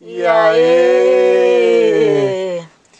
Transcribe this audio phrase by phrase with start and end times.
[0.00, 0.66] E aí?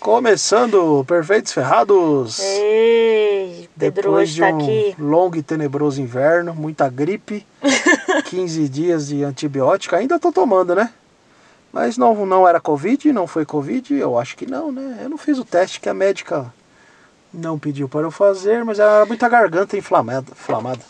[0.00, 2.38] Começando Perfeitos Ferrados.
[2.40, 4.94] Ei, Pedro Depois hoje de tá um aqui.
[4.98, 7.44] longo e tenebroso inverno, muita gripe,
[8.30, 10.92] 15 dias de antibiótico, ainda tô tomando, né?
[11.72, 15.00] Mas não, não era Covid, não foi Covid, eu acho que não, né?
[15.02, 16.52] Eu não fiz o teste que a médica
[17.32, 20.26] não pediu para eu fazer, mas era muita garganta inflamada.
[20.32, 20.80] inflamada.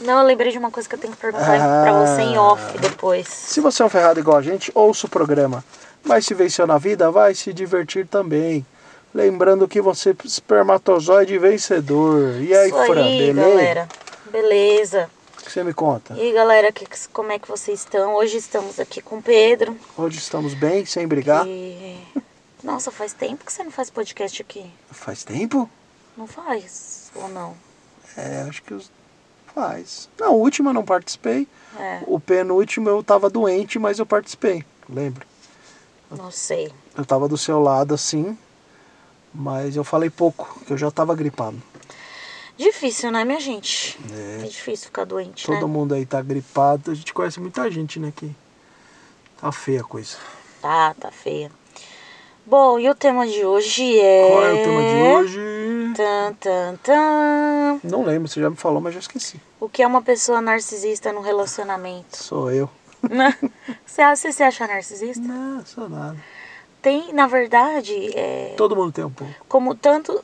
[0.00, 1.82] Não, eu lembrei de uma coisa que eu tenho que perguntar Ah.
[1.84, 3.26] pra você em off depois.
[3.28, 5.64] Se você é um ferrado igual a gente, ouça o programa.
[6.04, 8.64] Vai se vencer na vida, vai se divertir também.
[9.14, 12.34] Lembrando que você é espermatozoide vencedor.
[12.40, 13.48] E aí, Isso Fran, aí, beleza?
[13.48, 13.88] galera.
[14.30, 15.10] Beleza.
[15.48, 16.12] O que você me conta?
[16.12, 18.16] E aí, galera, que, como é que vocês estão?
[18.16, 19.74] Hoje estamos aqui com o Pedro.
[19.96, 21.46] Hoje estamos bem, sem brigar.
[21.46, 21.98] E...
[22.62, 24.70] Nossa, faz tempo que você não faz podcast aqui.
[24.90, 25.66] Faz tempo?
[26.18, 27.10] Não faz?
[27.14, 27.56] Ou não?
[28.14, 28.90] É, acho que os...
[29.54, 30.10] faz.
[30.20, 31.48] Na última eu não participei.
[31.78, 34.62] É, O penúltimo eu tava doente, mas eu participei.
[34.86, 35.26] Lembra?
[36.10, 36.70] não sei.
[36.94, 38.36] Eu tava do seu lado assim,
[39.32, 41.56] mas eu falei pouco, que eu já tava gripado.
[42.58, 43.98] Difícil, né, minha gente?
[44.12, 44.44] É.
[44.44, 45.72] É difícil ficar doente, Todo né?
[45.72, 46.90] mundo aí tá gripado.
[46.90, 48.12] A gente conhece muita gente, né?
[48.14, 48.34] Que
[49.40, 50.16] tá feia a coisa.
[50.60, 51.50] Tá, tá feia.
[52.44, 54.28] Bom, e o tema de hoje é...
[54.30, 55.40] Qual é o tema de hoje?
[55.94, 57.80] Tan, tan, tan.
[57.84, 59.40] Não lembro, você já me falou, mas já esqueci.
[59.60, 62.16] O que é uma pessoa narcisista no relacionamento?
[62.16, 62.68] Sou eu.
[63.86, 65.22] Você, você se acha narcisista?
[65.22, 66.16] Não, sou nada.
[66.82, 69.32] Tem, na verdade, é, Todo mundo tem um pouco.
[69.48, 70.22] como tanto,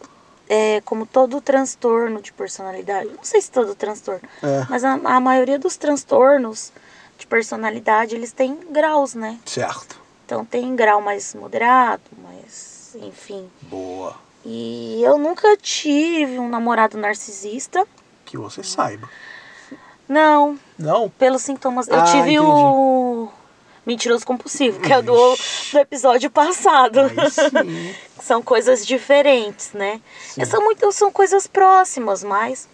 [0.49, 3.09] é, como todo transtorno de personalidade.
[3.11, 6.73] Não sei se todo transtorno, É, mas a, a maioria dos transtornos
[7.19, 9.39] de personalidade eles têm graus, né?
[9.47, 9.99] certo.
[10.27, 13.49] Então tem grau mais moderado, mais, enfim.
[13.63, 14.17] Boa.
[14.45, 17.87] E eu nunca tive um namorado narcisista.
[18.25, 19.09] Que você saiba.
[20.09, 21.09] Não, Não?
[21.11, 21.89] pelos sintomas.
[21.89, 22.41] Eu Ah, tive entendi.
[22.41, 23.29] o
[23.87, 25.15] mentiroso compulsivo, que é do,
[25.73, 27.01] do episódio passado.
[28.21, 30.01] São coisas diferentes, né?
[30.29, 30.45] Sim.
[30.45, 32.69] São muito, são coisas próximas, mas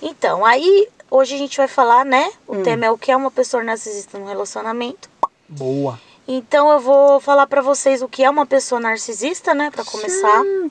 [0.00, 2.30] então aí hoje a gente vai falar, né?
[2.46, 2.62] O Hum.
[2.62, 5.08] tema é o que é uma pessoa narcisista no relacionamento.
[5.48, 6.00] Boa.
[6.26, 9.70] Então eu vou falar pra vocês o que é uma pessoa narcisista, né?
[9.70, 10.70] Pra começar, Sim.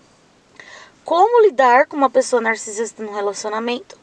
[1.03, 3.97] como lidar com uma pessoa narcisista no relacionamento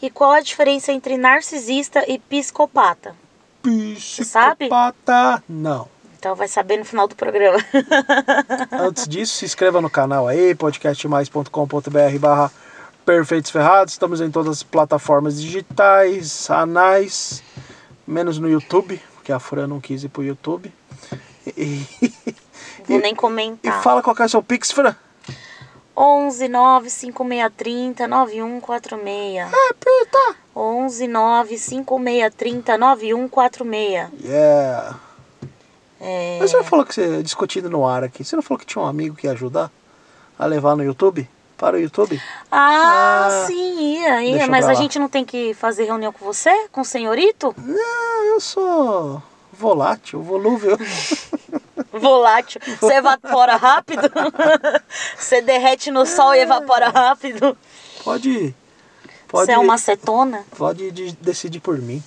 [0.00, 3.16] e qual a diferença entre narcisista e psicopata.
[4.00, 4.68] Sabe?
[4.68, 5.42] Psicopata.
[5.48, 5.88] Não.
[6.18, 7.58] Então vai saber no final do programa.
[8.72, 12.50] Antes disso, se inscreva no canal aí, podcastmais.com.br barra
[13.04, 13.92] Perfeitos Ferrados.
[13.92, 17.42] Estamos em todas as plataformas digitais, anais,
[18.06, 20.72] menos no YouTube, porque a Fran não quis ir pro YouTube.
[21.56, 21.86] E,
[22.88, 23.82] Vou nem e comentar.
[23.82, 24.96] fala qual é o seu Pix, Fran.
[25.96, 29.50] 11 9 5630 9146.
[29.50, 30.36] Repita!
[30.54, 34.08] 11 9 5630 9146.
[34.24, 34.96] Yeah.
[36.00, 38.22] É, Mas você não falou que você discutindo no ar aqui.
[38.22, 39.70] Você não falou que tinha um amigo que ia ajudar
[40.38, 41.28] a levar no YouTube?
[41.56, 42.20] Para o YouTube?
[42.52, 44.46] Ah, Ah, sim, ia, ia.
[44.46, 46.68] Mas a gente não tem que fazer reunião com você?
[46.70, 47.54] Com o senhorito?
[47.56, 49.22] Não, eu sou
[49.58, 50.76] volátil, volúvel.
[51.92, 52.60] Volátil.
[52.80, 54.02] Você evapora rápido?
[55.16, 57.56] Você derrete no sol e evapora rápido?
[58.04, 58.54] Pode.
[59.28, 60.44] Pode, Você é uma acetona?
[60.56, 62.02] pode de- decidir por mim.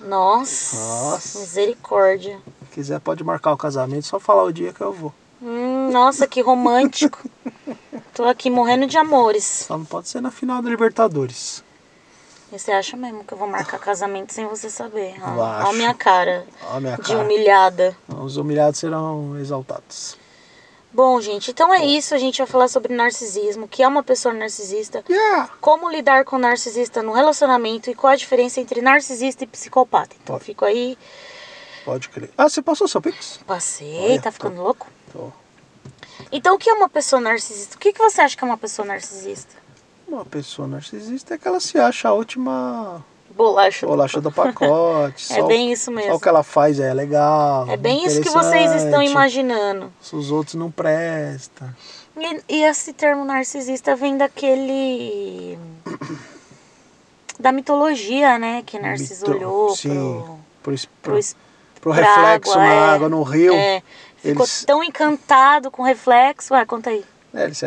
[0.00, 1.38] Nossa, Nossa.
[1.40, 2.38] misericórdia.
[2.68, 5.12] Se quiser, pode marcar o casamento, só falar o dia que eu vou.
[5.40, 7.18] Hum, nossa, que romântico.
[8.14, 9.44] Tô aqui morrendo de amores.
[9.66, 11.62] Só não pode ser na final da Libertadores.
[12.52, 15.14] E você acha mesmo que eu vou marcar casamento sem você saber?
[15.22, 17.18] Ó a minha cara Ó, a minha de cara.
[17.20, 17.96] humilhada.
[18.08, 20.16] Os humilhados serão exaltados.
[20.92, 22.14] Bom, gente, então é isso.
[22.14, 25.48] A gente vai falar sobre narcisismo, que é uma pessoa narcisista, Yeah!
[25.58, 30.14] como lidar com narcisista no relacionamento e qual a diferença entre narcisista e psicopata.
[30.22, 30.44] Então, Pode.
[30.44, 30.98] fico aí,
[31.86, 32.30] Pode crer.
[32.36, 33.40] Ah, você passou seu Pix?
[33.46, 34.86] passei, Olha, tá tô- ficando louco?
[35.10, 35.32] Tô.
[36.30, 37.74] Então, o que é uma pessoa narcisista?
[37.76, 39.61] O que, que você acha que é uma pessoa narcisista?
[40.12, 43.86] Uma pessoa narcisista é que ela se acha a última Bolacha.
[43.86, 45.24] bolacha do pacote.
[45.32, 46.14] É só, bem isso só mesmo.
[46.14, 47.66] o que ela faz é legal.
[47.70, 49.90] É bem isso que vocês estão imaginando.
[50.02, 51.68] Se os outros não prestam.
[52.14, 55.58] E, e esse termo narcisista vem daquele.
[57.40, 58.62] da mitologia, né?
[58.66, 59.88] Que Narciso Mito- olhou sim.
[60.62, 61.20] pro, Pro, pro,
[61.80, 62.78] pro, reflexo água, na é.
[62.94, 63.54] água, no rio.
[63.54, 63.82] É,
[64.16, 66.52] ficou Eles- tão encantado com o reflexo.
[66.54, 67.02] Ué, conta aí.
[67.34, 67.64] É, ele se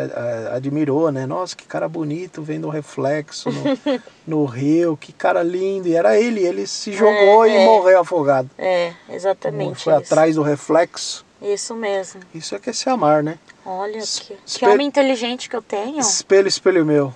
[0.52, 1.26] admirou, né?
[1.26, 3.62] Nossa, que cara bonito, vendo o reflexo no,
[4.26, 5.88] no rio, que cara lindo.
[5.88, 7.64] E era ele, ele se jogou É, e é.
[7.64, 8.48] morreu afogado.
[8.56, 9.82] É, exatamente.
[9.82, 10.04] Foi isso.
[10.04, 11.26] atrás do reflexo.
[11.42, 12.20] Isso mesmo.
[12.32, 13.38] Isso é que é se amar, né?
[13.64, 15.98] Olha que, que homem inteligente que eu tenho.
[15.98, 17.12] Espelho, espelho meu.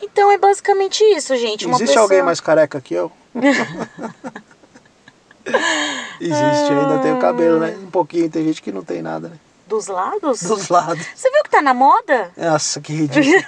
[0.00, 1.66] Então é basicamente isso, gente.
[1.66, 2.04] Uma Existe pessoa...
[2.04, 3.12] alguém mais careca que eu?
[6.20, 7.76] Existe, eu ainda tenho cabelo, né?
[7.82, 9.36] Um pouquinho, tem gente que não tem nada, né?
[9.68, 10.40] Dos lados?
[10.42, 11.06] Dos lados.
[11.14, 12.30] Você viu que tá na moda?
[12.36, 13.44] Nossa, que ridículo.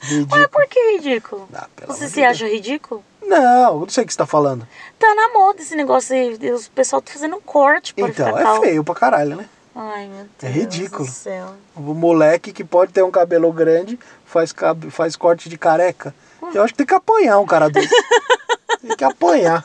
[0.00, 0.40] ridículo.
[0.40, 1.48] Ué, por que ridículo?
[1.54, 2.28] Ah, Você se de Deus.
[2.30, 3.04] acha ridículo?
[3.22, 4.66] Não, não sei o que você tá falando.
[4.98, 6.34] Tá na moda esse negócio aí.
[6.34, 9.46] O pessoal tá fazendo um corte para Então, ficar é feio pra caralho, né?
[9.76, 11.04] Ai, meu Deus É ridículo.
[11.04, 11.54] do céu.
[11.76, 16.14] O moleque que pode ter um cabelo grande faz, cab- faz corte de careca.
[16.54, 17.88] Eu acho que tem que apanhar um cara desse.
[18.80, 19.62] tem que apanhar.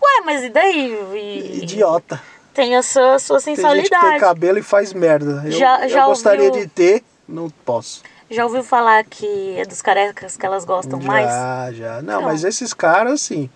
[0.00, 0.92] Ué, mas e daí?
[1.14, 2.22] E- Idiota.
[2.60, 4.20] Tem a sua, sua Tem gente que tem sensualidade.
[4.20, 5.42] cabelo e faz merda.
[5.46, 8.02] Eu, Já- já eu gostaria ouviu- de ter, não posso.
[8.30, 11.26] Já ouviu falar que é dos carecas que elas gostam mais?
[11.26, 12.02] Já, já.
[12.02, 12.22] Não, Então.
[12.22, 13.48] mas esses caras, assim,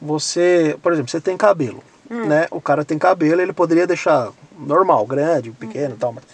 [0.00, 2.24] você, por exemplo, você tem cabelo, Hum.
[2.26, 2.46] né?
[2.52, 4.28] O cara tem cabelo, ele poderia deixar
[4.58, 5.94] normal, grande, pequeno Uhum.
[5.94, 6.24] e tal, mas...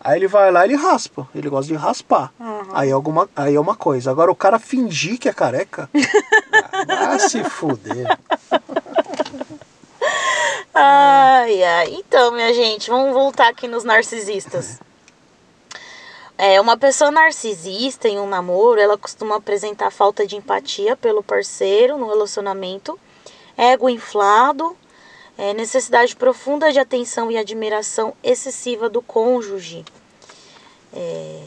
[0.00, 2.30] Aí ele vai lá e ele raspa, ele gosta de raspar.
[2.38, 2.62] Uhum.
[2.72, 4.10] Aí, é alguma, aí é uma coisa.
[4.12, 8.06] Agora o cara fingir que é careca, ah, vai se fuder.
[10.80, 11.94] Ai, ai.
[11.94, 14.78] Então, minha gente, vamos voltar aqui nos narcisistas.
[16.36, 21.98] É, uma pessoa narcisista em um namoro, ela costuma apresentar falta de empatia pelo parceiro
[21.98, 22.96] no relacionamento,
[23.56, 24.76] ego inflado,
[25.36, 29.84] é, necessidade profunda de atenção e admiração excessiva do cônjuge.
[30.92, 31.42] É,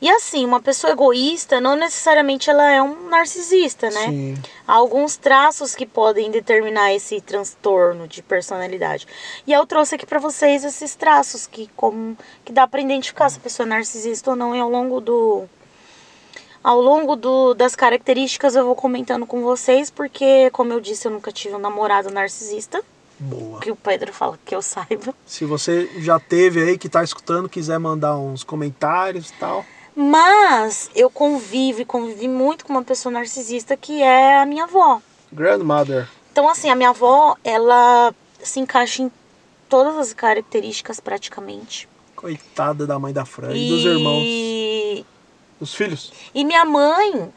[0.00, 4.06] e assim, uma pessoa egoísta não necessariamente ela é um narcisista, né?
[4.08, 4.34] Sim.
[4.66, 9.06] Há alguns traços que podem determinar esse transtorno de personalidade.
[9.46, 13.38] E eu trouxe aqui para vocês esses traços que como que dá para identificar se
[13.38, 15.44] a pessoa é narcisista ou não e ao longo do
[16.62, 21.12] ao longo do, das características eu vou comentando com vocês, porque como eu disse, eu
[21.12, 22.82] nunca tive um namorado narcisista,
[23.18, 23.60] Boa.
[23.60, 25.14] que o Pedro fala que eu saiba.
[25.24, 29.64] Se você já teve aí, que tá escutando, quiser mandar uns comentários e tal.
[29.94, 35.00] Mas eu convivo e convivi muito com uma pessoa narcisista que é a minha avó.
[35.32, 36.06] Grandmother.
[36.30, 39.10] Então, assim, a minha avó, ela se encaixa em
[39.68, 41.88] todas as características praticamente.
[42.14, 45.06] Coitada da mãe da Fran e, dos irmãos.
[45.58, 46.12] Dos filhos.
[46.34, 47.32] E minha mãe,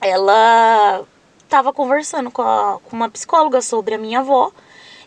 [0.00, 1.02] ela
[1.44, 4.50] estava conversando com, a- com uma psicóloga sobre a minha avó.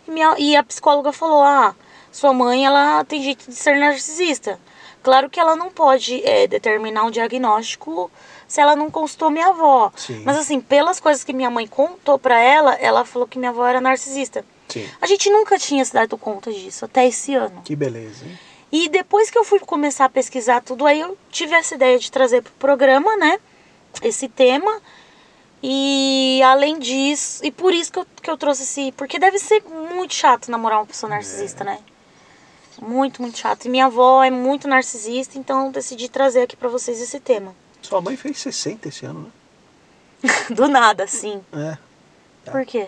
[0.08, 1.76] E, minha- e a psicóloga falou: Ah,
[2.12, 4.60] sua mãe ela tem jeito de ser narcisista.
[5.04, 8.10] Claro que ela não pode é, determinar um diagnóstico
[8.48, 9.92] se ela não consultou minha avó.
[9.96, 10.24] Sim.
[10.26, 13.66] Mas assim, pelas coisas que minha mãe contou pra ela, ela falou que minha avó
[13.68, 14.44] era narcisista.
[14.68, 14.88] Sim.
[15.00, 17.62] A gente nunca tinha se dado conta disso, até esse ano.
[17.64, 18.38] Que beleza, hein?
[18.72, 22.12] E depois que eu fui começar a pesquisar tudo, aí eu tive essa ideia de
[22.12, 23.40] trazer pro programa, né?
[24.02, 24.82] Esse tema.
[25.68, 28.92] E além disso, e por isso que eu, que eu trouxe esse.
[28.92, 31.80] Porque deve ser muito chato namorar uma pessoa narcisista, né?
[32.80, 33.66] Muito, muito chato.
[33.66, 37.56] E minha avó é muito narcisista, então eu decidi trazer aqui pra vocês esse tema.
[37.82, 39.32] Sua mãe fez 60 esse ano,
[40.54, 41.06] Do nada,
[41.52, 41.80] né?
[42.46, 42.52] É.
[42.52, 42.88] Por quê?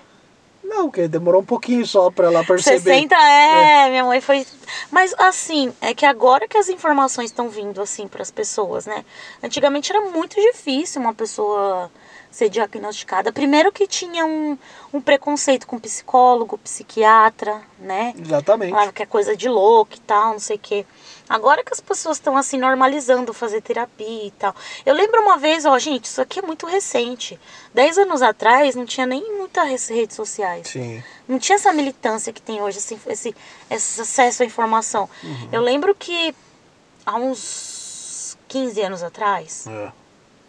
[0.63, 2.79] Não, porque demorou um pouquinho só pra ela perceber.
[2.79, 4.45] 60 é, minha mãe foi.
[4.91, 9.03] Mas assim, é que agora que as informações estão vindo assim para as pessoas, né?
[9.41, 11.89] Antigamente era muito difícil uma pessoa
[12.31, 13.31] ser diagnosticada.
[13.31, 14.57] Primeiro que tinha um,
[14.93, 18.13] um preconceito com psicólogo, psiquiatra, né?
[18.19, 18.71] Exatamente.
[18.71, 20.85] Falava que é coisa de louco e tal, não sei o quê.
[21.29, 24.55] Agora que as pessoas estão assim normalizando fazer terapia e tal.
[24.85, 27.37] Eu lembro uma vez, ó, gente, isso aqui é muito recente.
[27.73, 30.69] Dez anos atrás não tinha nem muitas redes sociais.
[30.69, 31.03] Sim.
[31.27, 33.35] Não tinha essa militância que tem hoje, esse, esse,
[33.69, 35.09] esse acesso à informação.
[35.51, 36.33] Eu lembro que
[37.05, 39.91] há uns 15 anos atrás, É.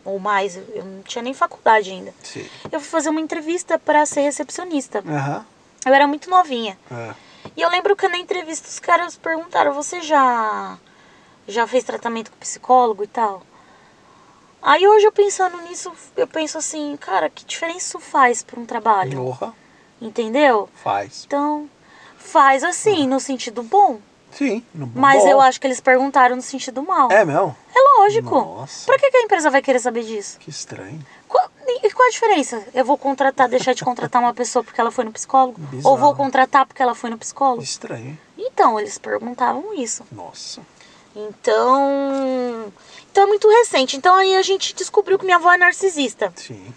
[0.09, 2.15] ou mais, eu- não tinha nem faculdade ainda.
[2.23, 2.49] Sim.
[2.73, 5.03] Eu fui fazer uma entrevista para ser recepcionista.
[5.07, 5.45] Aham.
[5.87, 6.79] Eu era muito novinha.
[6.91, 7.15] É.
[7.57, 10.77] E eu lembro que na entrevista os caras perguntaram: Você já,
[11.47, 13.43] já fez tratamento com psicólogo e tal?
[14.61, 18.67] Aí hoje eu pensando nisso, eu penso assim: Cara, que diferença isso faz para um
[18.67, 19.19] trabalho?
[19.19, 19.55] Porra,
[20.01, 20.69] Entendeu?
[20.83, 21.25] faz.
[21.27, 21.69] Então,
[22.17, 24.01] faz assim, no sentido bom.
[24.31, 24.63] Sim.
[24.75, 25.29] no- Mas bom.
[25.31, 27.11] eu acho que eles perguntaram no sentido mal.
[27.11, 27.57] É mesmo?
[27.75, 28.35] É lógico.
[28.35, 28.87] Nossa.
[28.87, 30.39] Pra que, que a empresa vai querer saber disso?
[30.39, 31.05] Que estranho.
[31.27, 32.63] Qual, e qual a diferença?
[32.75, 35.59] Eu vou contratar, deixar de contratar uma pessoa porque ela foi no psicólogo?
[35.61, 35.91] Bizarro.
[35.95, 37.63] Ou vou contratar porque ela foi no psicólogo?
[37.63, 38.19] Estranho.
[38.37, 40.05] Então, eles perguntavam isso.
[40.13, 40.61] Nossa.
[41.15, 42.73] Então.
[43.11, 43.97] Então é muito recente.
[43.97, 46.33] Então aí a gente descobriu que minha avó é narcisista.
[46.37, 46.73] Sim.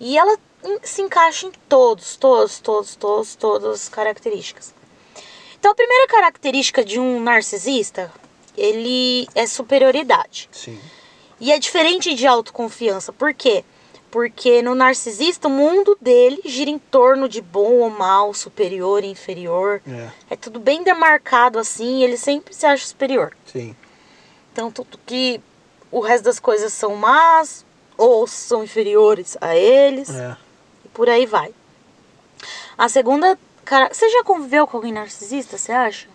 [0.00, 0.36] E ela
[0.82, 4.74] se encaixa em todos, todos, todos, todos, todas as características.
[5.62, 8.12] Então a primeira característica de um narcisista
[8.58, 10.48] ele é superioridade.
[10.50, 10.76] Sim.
[11.38, 13.12] E é diferente de autoconfiança.
[13.12, 13.64] Por quê?
[14.10, 19.06] Porque no narcisista, o mundo dele gira em torno de bom ou mal, superior e
[19.06, 19.80] inferior.
[19.86, 20.08] É.
[20.30, 23.32] É tudo bem demarcado assim, ele sempre se acha superior.
[23.46, 23.76] Sim.
[24.52, 25.40] Então, tudo que
[25.92, 27.64] o resto das coisas são más
[27.96, 30.36] ou são inferiores a eles, É.
[30.84, 31.54] e por aí vai.
[32.76, 33.38] A segunda.
[33.64, 36.08] Cara, você já conviveu com alguém narcisista, você acha?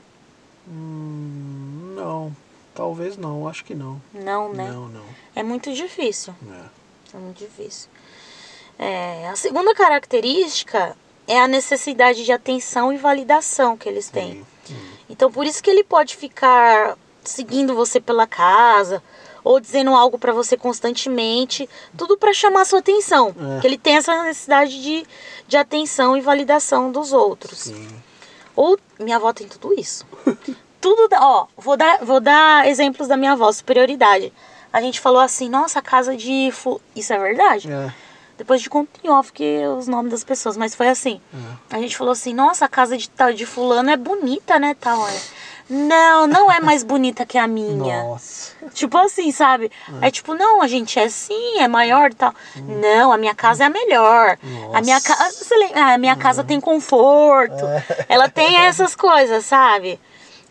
[0.68, 2.36] Hum, não.
[2.74, 4.02] Talvez não, acho que não.
[4.14, 4.70] Não, né?
[4.70, 5.06] Não, não.
[5.36, 6.36] É muito difícil.
[6.52, 7.18] É.
[7.18, 7.90] É muito difícil.
[8.78, 10.96] É, a segunda característica
[11.28, 14.46] é a necessidade de atenção e validação que eles têm.
[14.66, 14.78] Sim.
[15.10, 19.02] Então, por isso que ele pode ficar seguindo você pela casa
[19.48, 23.34] ou dizendo algo pra você constantemente, tudo pra chamar sua atenção.
[23.58, 23.62] É.
[23.62, 25.06] Que ele tem essa necessidade de,
[25.48, 27.60] de atenção e validação dos outros.
[27.60, 27.88] Sim.
[28.56, 30.06] Ou minha avó tem tudo isso.
[30.82, 34.34] tudo, ó, vou dar, vou dar exemplos da minha avó, superioridade.
[34.72, 36.82] A gente falou assim, nossa, casa de fu...
[36.94, 37.72] isso é verdade?
[37.72, 37.94] É.
[38.38, 41.22] Depois de conto em off que os nomes das pessoas, mas foi assim.
[41.72, 45.08] A gente falou assim, nossa, a casa de tal de fulano é bonita, né, tal.
[45.08, 45.20] é.
[45.70, 48.04] Não, não é mais bonita que a minha.
[48.04, 48.54] Nossa.
[48.74, 49.72] Tipo assim, sabe?
[50.02, 52.34] É tipo, não, a gente é sim, é maior e tal.
[52.56, 54.38] Não, a minha casa é a melhor.
[54.74, 55.16] A minha Nossa.
[55.16, 55.82] casa, você lembra?
[55.82, 57.66] Ah, a minha casa tem conforto.
[58.08, 60.00] Ela tem essas coisas, sabe?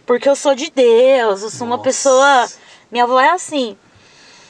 [0.05, 1.85] Porque eu sou de Deus, eu sou uma Nossa.
[1.85, 2.47] pessoa,
[2.91, 3.77] minha avó é assim.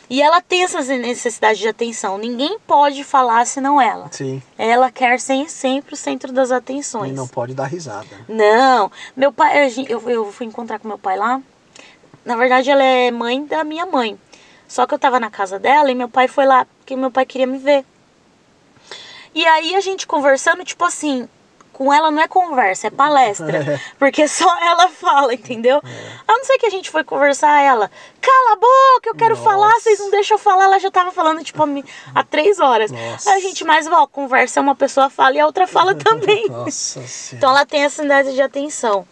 [0.09, 2.17] E ela tem essas necessidades de atenção.
[2.17, 4.09] Ninguém pode falar senão ela.
[4.13, 4.41] Sim.
[4.57, 7.11] Ela quer ser sempre o centro das atenções.
[7.11, 8.07] E não pode dar risada.
[8.29, 11.43] Não, meu pai, eu, eu fui encontrar com meu pai lá.
[12.25, 14.19] Na verdade, ela é mãe da minha mãe.
[14.69, 17.27] Só que eu tava na casa dela e meu pai foi lá porque meu pai
[17.27, 17.85] queria me ver.
[19.35, 21.29] E aí a gente conversando, tipo assim,
[21.77, 23.79] com ela não é conversa, é palestra.
[23.99, 25.83] Porque só ela fala, entendeu?
[26.27, 29.43] A não ser que a gente foi conversar, ela, cala a boca, eu quero Nossa.
[29.43, 30.65] falar, vocês não deixam eu falar.
[30.65, 31.63] Ela já tava falando, tipo,
[32.15, 32.91] há três horas.
[32.91, 33.31] Nossa.
[33.31, 36.49] Aí a gente mais, ó, conversa, uma pessoa fala e a outra fala também.
[36.49, 37.05] Nossa.
[37.35, 39.07] Então ela tem essa necessidade de atenção.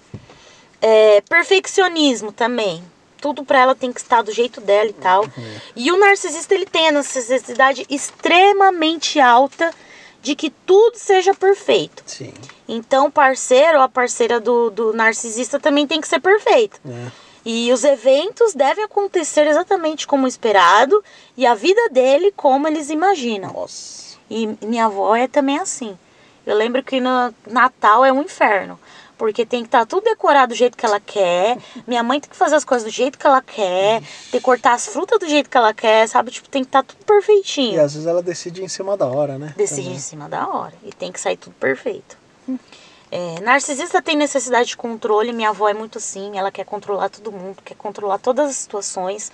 [0.81, 2.83] É, perfeccionismo também.
[3.19, 5.27] Tudo pra ela tem que estar do jeito dela e tal.
[5.77, 9.71] E o narcisista ele tem a necessidade extremamente alta
[10.25, 12.03] de que tudo seja perfeito.
[12.07, 12.33] Sim.
[12.67, 16.81] Então o parceiro ou a parceira do, do narcisista também tem que ser perfeito.
[16.89, 17.13] É.
[17.45, 21.05] E os eventos devem acontecer exatamente como esperado
[21.37, 23.53] e a vida dele como eles imaginam.
[23.53, 24.17] Nossa.
[24.31, 25.97] E minha avó é também assim.
[26.47, 28.81] Eu lembro que no Natal é um inferno.
[29.17, 31.57] Porque tem que estar tudo decorado do jeito que ela quer.
[31.87, 34.01] Minha mãe tem que fazer as coisas do jeito que ela quer.
[34.31, 36.31] Tem que cortar as frutas do jeito que ela quer, sabe?
[36.33, 37.81] Tipo, tem que estar tudo E perfeitinho.
[37.81, 39.55] às vezes ela decide em cima da hora, né?
[39.57, 39.99] Decide em Também.
[40.01, 40.75] cima da hora.
[40.83, 42.17] E tem que sair tudo perfeito.
[43.11, 45.33] É, narcisista tem necessidade de controle.
[45.33, 46.37] Minha avó é muito assim.
[46.37, 49.31] Ela quer controlar todo mundo, quer controlar todas as situações.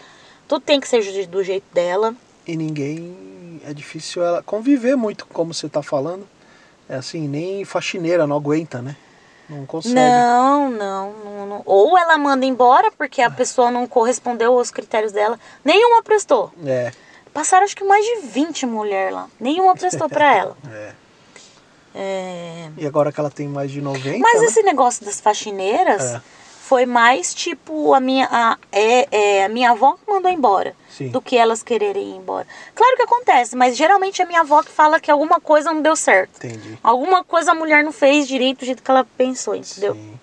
[0.46, 2.14] Tudo tem que ser do- jeito dela.
[2.46, 3.62] E ninguém.
[3.64, 6.26] É difícil ela conviver muito, como você tá falando.
[6.88, 8.96] É assim, nem faxineira não aguenta, né?
[9.50, 9.94] Não consegue.
[9.96, 11.62] Não, não, não, não.
[11.66, 15.38] Ou ela manda embora porque a pessoa não correspondeu aos critérios dela.
[15.64, 16.52] Nenhuma prestou.
[16.64, 16.92] É,
[17.34, 19.28] Passaram acho que mais de 20 mulheres lá.
[19.38, 20.56] Nenhuma prestou pra ela.
[20.72, 20.92] é.
[21.92, 24.18] É, E agora que ela tem mais de 90.
[24.20, 24.46] Mas né?
[24.46, 26.22] esse negócio das faxineiras É.
[26.70, 30.76] foi mais tipo a minha, a, é, é, a minha avó que mandou embora.
[30.88, 31.08] Sim.
[31.08, 32.46] Do que elas quererem ir embora.
[32.76, 35.82] Claro que acontece, mas geralmente é a minha avó que fala que alguma coisa não
[35.82, 36.36] deu certo.
[36.36, 36.78] Entendi.
[36.80, 39.94] Alguma coisa a mulher não fez direito do jeito que ela pensou, entendeu?
[39.94, 40.14] Sim.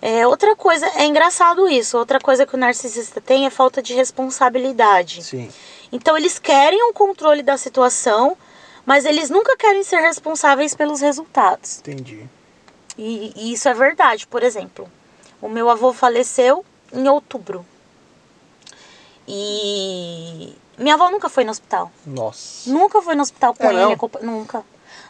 [0.00, 1.98] É, outra coisa, é engraçado isso.
[1.98, 5.22] Outra coisa que o narcisista tem é falta de responsabilidade.
[5.22, 5.50] Sim.
[5.92, 8.34] Então eles querem o controle da situação,
[8.86, 11.80] mas eles nunca querem ser responsáveis pelos resultados.
[11.80, 12.24] Entendi.
[12.96, 14.26] E, e isso é verdade.
[14.26, 14.90] Por exemplo,
[15.46, 17.64] o meu avô faleceu em outubro.
[19.28, 21.90] E minha avó nunca foi no hospital.
[22.06, 22.70] Nossa.
[22.70, 23.92] Nunca foi no hospital com É, ele, não?
[23.92, 24.64] acompa- nunca.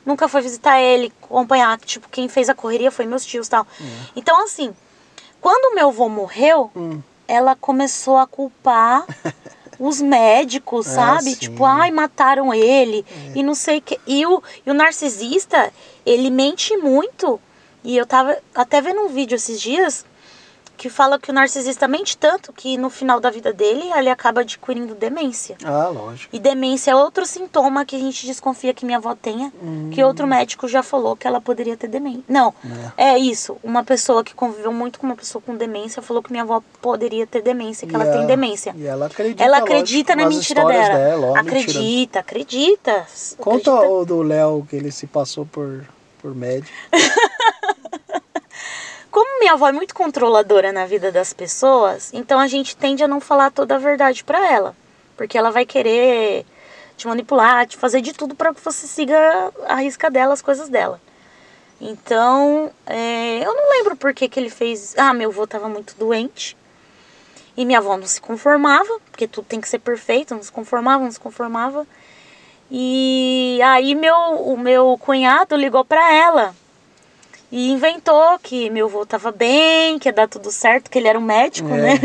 [0.04, 1.78] Nunca foi visitar ele, acompanhar.
[1.80, 3.66] Tipo, quem fez a correria foi meus tios e tal.
[4.14, 4.74] Então, assim,
[5.40, 7.00] quando meu avô morreu, Hum.
[7.28, 9.04] ela começou a culpar
[9.78, 11.30] os médicos, Ah, sabe?
[11.32, 11.36] sim.
[11.36, 14.00] Tipo, ai, mataram ele e não sei o que.
[14.06, 15.72] E o, e o narcisista,
[16.06, 17.40] ele mente muito.
[17.84, 20.04] E eu tava até vendo um vídeo esses dias
[20.76, 24.42] que fala que o narcisista mente tanto que no final da vida dele ele acaba
[24.42, 25.56] adquirindo demência.
[25.64, 26.34] Ah, lógico.
[26.34, 29.52] E demência é outro sintoma que a gente desconfia que minha avó tenha,
[29.92, 32.22] que outro médico já falou que ela poderia ter demência.
[32.28, 32.52] Não,
[32.96, 33.56] é isso.
[33.62, 37.26] Uma pessoa que conviveu muito com uma pessoa com demência falou que minha avó poderia
[37.26, 38.74] ter demência, que E ela tem a- demência.
[38.76, 39.42] E ela acredita.
[39.42, 40.94] Ela lógico, acredita na nas mentira dela.
[40.94, 41.40] dela, ó, mentira.
[41.58, 43.06] acredita, acredita.
[43.38, 43.88] Conta acredita.
[43.94, 45.84] o do Léo que ele se passou por,
[46.20, 46.72] por médico.
[49.16, 53.08] Como minha avó é muito controladora na vida das pessoas, então a gente tende a
[53.08, 54.76] não falar toda a verdade para ela.
[55.16, 56.44] Porque ela vai querer
[56.98, 59.16] te manipular, te fazer de tudo para que você siga
[59.66, 61.00] a risca dela, as coisas dela.
[61.80, 64.94] Então, é, eu não lembro por que, que ele fez.
[64.98, 66.54] Ah, meu avô estava muito doente.
[67.56, 71.02] E minha avó não se conformava, porque tudo tem que ser perfeito, não se conformava,
[71.02, 71.86] não se conformava.
[72.70, 76.54] E aí meu, o meu cunhado ligou para ela
[77.56, 81.18] e inventou que meu avô tava bem, que ia dar tudo certo, que ele era
[81.18, 81.76] um médico, É.
[81.78, 81.98] né?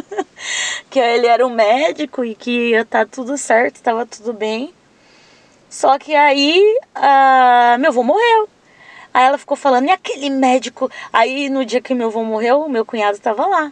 [0.88, 4.72] que ele era um médico e que ia estar tudo certo, estava tudo bem.
[5.68, 6.58] Só que aí
[6.94, 8.48] ah, meu avô morreu.
[9.12, 10.90] Aí ela ficou falando, e aquele médico?
[11.12, 13.70] Aí no dia que meu avô morreu, meu cunhado estava lá.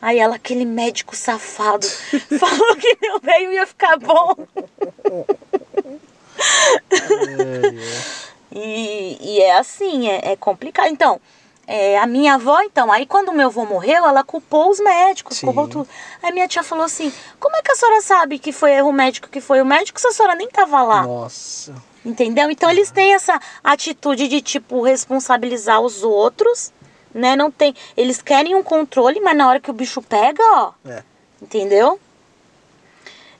[0.00, 1.86] Aí ela, aquele médico safado,
[2.36, 4.34] falou que meu velho ia ficar bom.
[8.54, 10.88] E, e é assim, é, é complicado.
[10.88, 11.20] Então,
[11.66, 15.46] é, a minha avó, então, aí quando meu avô morreu, ela culpou os médicos, Sim.
[15.46, 15.88] culpou tudo.
[16.22, 19.28] Aí minha tia falou assim: como é que a senhora sabe que foi erro médico
[19.28, 21.02] que foi o médico se a senhora nem tava lá?
[21.02, 21.74] Nossa.
[22.04, 22.50] Entendeu?
[22.50, 26.72] Então eles têm essa atitude de tipo responsabilizar os outros,
[27.14, 27.36] né?
[27.36, 31.04] Não tem, eles querem um controle, mas na hora que o bicho pega, ó, É.
[31.40, 31.98] entendeu?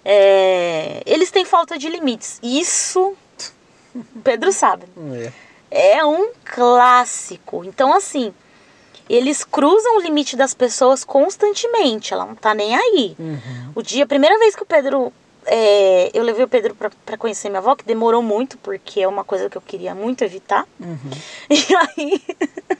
[0.05, 2.39] É, eles têm falta de limites.
[2.43, 3.17] Isso o
[4.23, 4.87] Pedro sabe.
[5.71, 5.97] É.
[5.99, 7.65] É um clássico.
[7.65, 8.33] Então assim,
[9.09, 12.13] eles cruzam o limite das pessoas constantemente.
[12.13, 13.17] Ela não tá nem aí.
[13.19, 13.73] Uhum.
[13.75, 15.13] O dia, a primeira vez que o Pedro.
[15.47, 19.25] É, eu levei o Pedro pra conhecer minha avó, que demorou muito, porque é uma
[19.25, 20.67] coisa que eu queria muito evitar.
[20.81, 20.99] Uhum.
[21.51, 22.23] E aí.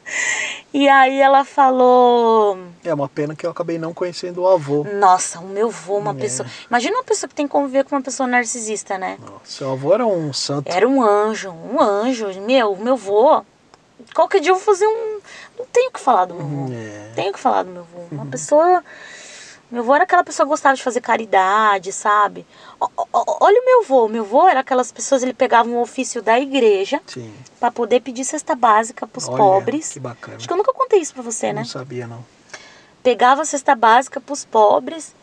[0.75, 2.59] e aí ela falou.
[2.85, 4.85] É uma pena que eu acabei não conhecendo o avô.
[4.85, 6.15] Nossa, o meu avô, uma É.
[6.15, 6.49] pessoa.
[6.69, 9.19] Imagina uma pessoa que tem que conviver com uma pessoa narcisista, né?
[9.21, 10.71] Nossa, seu avô era um santo.
[10.71, 12.29] Era um anjo, um anjo.
[12.41, 13.43] Meu, meu avô.
[14.15, 15.19] Qualquer dia eu vou fazer um.
[15.59, 16.73] Não tenho o que falar do meu avô.
[16.73, 17.11] É.
[17.15, 18.03] Tenho o que falar do meu avô.
[18.11, 18.83] Uma pessoa.
[19.73, 22.47] Meu avô era aquela pessoa que gostava de fazer caridade, sabe?
[22.79, 24.07] Ó, ó, Olha o meu avô.
[24.07, 27.01] Meu avô era aquelas pessoas, ele pegava um ofício da igreja
[27.59, 29.95] pra poder pedir cesta básica pros Olha, pobres.
[29.95, 30.37] Que bacana.
[30.37, 31.61] Acho que eu nunca contei isso pra você, Eu né?
[31.61, 32.23] Não sabia, não.
[33.03, 35.15] Pegava cesta básica pros pobres.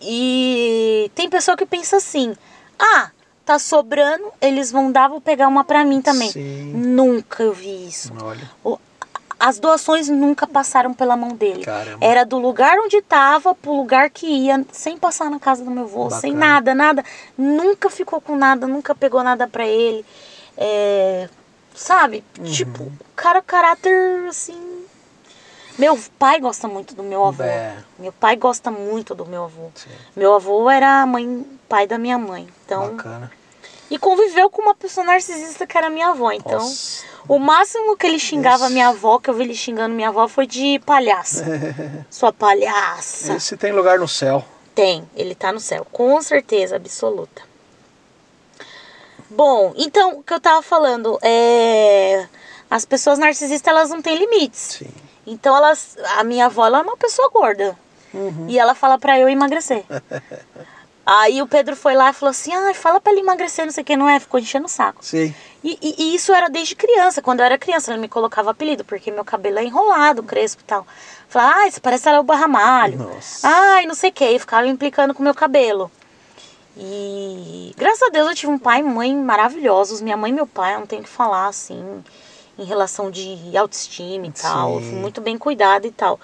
[0.00, 2.34] E tem pessoa que pensa assim:
[2.76, 3.12] ah,
[3.44, 6.32] tá sobrando, eles vão dar, vou pegar uma pra mim também.
[6.32, 6.72] Sim.
[6.74, 8.12] Nunca eu vi isso.
[8.20, 8.78] Olha.
[9.40, 11.64] As doações nunca passaram pela mão dele.
[11.64, 12.04] Caramba.
[12.04, 15.84] Era do lugar onde tava pro lugar que ia, sem passar na casa do meu
[15.84, 16.54] avô, sem Bacana.
[16.54, 17.04] nada, nada.
[17.36, 20.04] Nunca ficou com nada, nunca pegou nada pra ele.
[20.56, 21.28] É,
[21.74, 22.24] sabe?
[22.38, 22.44] Uhum.
[22.46, 24.84] Tipo, o cara, caráter assim.
[25.78, 27.44] Meu pai gosta muito do meu avô.
[27.44, 27.76] É.
[27.96, 29.70] Meu pai gosta muito do meu avô.
[29.76, 29.88] Sim.
[30.16, 32.48] Meu avô era a mãe, pai da minha mãe.
[32.66, 33.30] Então, Bacana.
[33.88, 36.32] e conviveu com uma pessoa narcisista que era minha avó.
[36.32, 37.04] Então, Nossa.
[37.28, 40.26] O máximo que ele xingava Esse- minha avó, que eu vi ele xingando minha avó,
[40.28, 41.44] foi de palhaça.
[42.10, 43.34] Sua palhaça.
[43.34, 44.44] Esse tem lugar no céu.
[44.74, 47.42] Tem, ele tá no céu, com certeza absoluta.
[49.30, 52.26] Bom, então, o que eu tava falando é.
[52.70, 54.76] As pessoas narcisistas, elas não têm limites.
[54.78, 54.90] Sim.
[55.26, 55.96] Então, elas.
[56.16, 57.76] A minha avó, ela é uma pessoa gorda.
[58.14, 58.46] Uhum.
[58.48, 59.84] E ela fala pra eu emagrecer.
[61.10, 63.82] Aí o Pedro foi lá e falou assim: ai, fala pra ele emagrecer, não sei
[63.82, 64.20] o que, não é?
[64.20, 65.02] Ficou enchendo o saco.
[65.02, 65.34] Sim.
[65.64, 67.22] E, e- e isso era desde criança.
[67.22, 70.64] Quando eu era criança, ela me colocava apelido, porque meu cabelo é enrolado, crespo e
[70.66, 70.86] tal.
[71.26, 72.98] Falava, ai, você parece Léo Barramalho.
[72.98, 73.48] Nossa.
[73.48, 74.24] Ai, não sei o que.
[74.28, 75.90] E ficava implicando com o meu cabelo.
[76.76, 80.00] E graças a Deus eu tive um pai e mãe maravilhosos.
[80.02, 82.04] Minha mãe e meu pai, eu não tenho o que falar, assim,
[82.58, 84.74] em relação de autoestima e tal.
[84.74, 84.90] Eu Sim.
[84.90, 86.20] fui muito bem cuidada e tal.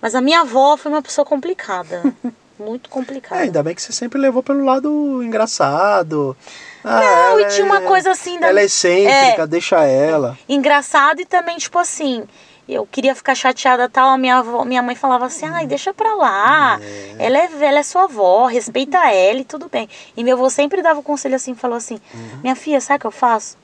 [0.00, 2.02] Mas a minha avó foi uma pessoa complicada.
[2.58, 3.40] muito complicada.
[3.40, 6.36] É, ainda bem que você sempre levou pelo lado engraçado.
[6.84, 9.46] Ah, Não, e ela tinha uma é- coisa assim da- Ela é excêntrica, É.
[9.46, 10.38] deixa ela.
[10.48, 12.24] engraçado e também, tipo assim,
[12.68, 15.92] eu queria ficar chateada e tal, a minha, avó, minha mãe falava assim, ai, deixa
[15.92, 16.78] pra lá,
[17.18, 19.88] ela é velha, é sua avó, respeita ela e tudo bem.
[20.16, 22.00] E meu avô sempre dava o conselho assim, falou assim,
[22.42, 23.56] minha filha, sabe o que eu faço?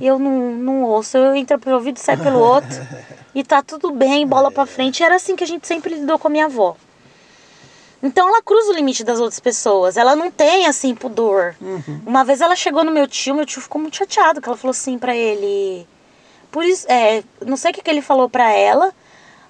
[0.00, 2.68] E eu não, não ouço, eu entro pelo ouvido e sai pelo outro,
[3.34, 5.02] e tá tudo bem, bola pra frente.
[5.02, 6.76] Era assim que a gente sempre lidou com a minha avó.
[8.04, 9.96] Então ela cruza o limite das outras pessoas.
[9.96, 11.56] Ela não tem, assim, pudor.
[12.06, 14.72] Uma vez ela chegou no meu tio, meu tio ficou muito chateado, que ela falou
[14.72, 15.88] assim pra ele.
[16.52, 18.92] Por isso, é, não sei o que, que ele falou pra ela.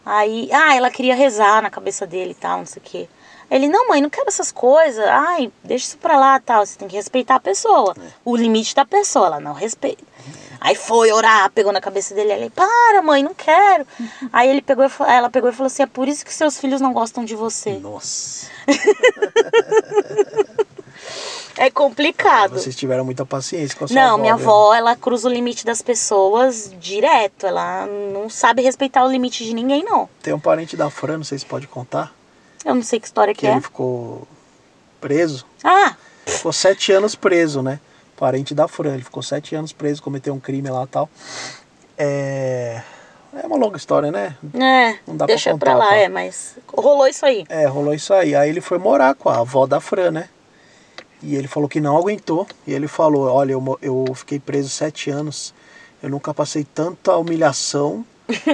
[0.07, 3.09] Aí, ah, ela queria rezar na cabeça dele e tal, não sei o quê.
[3.51, 5.05] Ele, não, mãe, não quero essas coisas.
[5.05, 6.65] Ai, deixa isso pra lá tal.
[6.65, 7.95] Você tem que respeitar a pessoa.
[8.25, 10.05] O limite da pessoa, ela não respeita.
[10.65, 12.33] Aí foi orar, pegou na cabeça dele.
[12.33, 13.87] Ele, para, mãe, não quero.
[14.33, 16.95] Aí ele pegou, ela pegou e falou assim: é por isso que seus filhos não
[16.95, 17.75] gostam de você.
[17.75, 18.47] Nossa.
[21.57, 22.59] É complicado.
[22.59, 24.19] Vocês tiveram muita paciência com a sua Não, avó.
[24.19, 24.43] minha né?
[24.43, 27.47] avó, ela cruza o limite das pessoas direto.
[27.47, 30.09] Ela não sabe respeitar o limite de ninguém, não.
[30.21, 32.13] Tem um parente da Fran, não sei se pode contar,
[32.65, 33.53] Eu não sei que história que, que é.
[33.53, 34.27] ele ficou
[35.01, 35.47] preso.
[35.63, 35.95] Ah,
[36.27, 37.79] Ficou sete anos preso, né?
[38.17, 38.95] Parente da Fran.
[38.95, 41.09] Ele ficou sete anos preso, cometeu um crime lá e tal.
[41.99, 42.83] É.
[43.43, 44.37] É uma longa história, né?
[44.55, 44.97] é.
[45.07, 45.97] Não dá pra deixa contar, pra lá, tá?
[45.97, 47.45] é, mas rolou isso aí.
[47.49, 48.35] É, rolou isso aí.
[48.35, 50.29] Aí ele foi morar com a avó da Fran, né?
[51.21, 52.47] E ele falou que não aguentou.
[52.67, 55.53] E ele falou: Olha, eu, eu fiquei preso sete anos.
[56.03, 58.05] Eu nunca passei tanta humilhação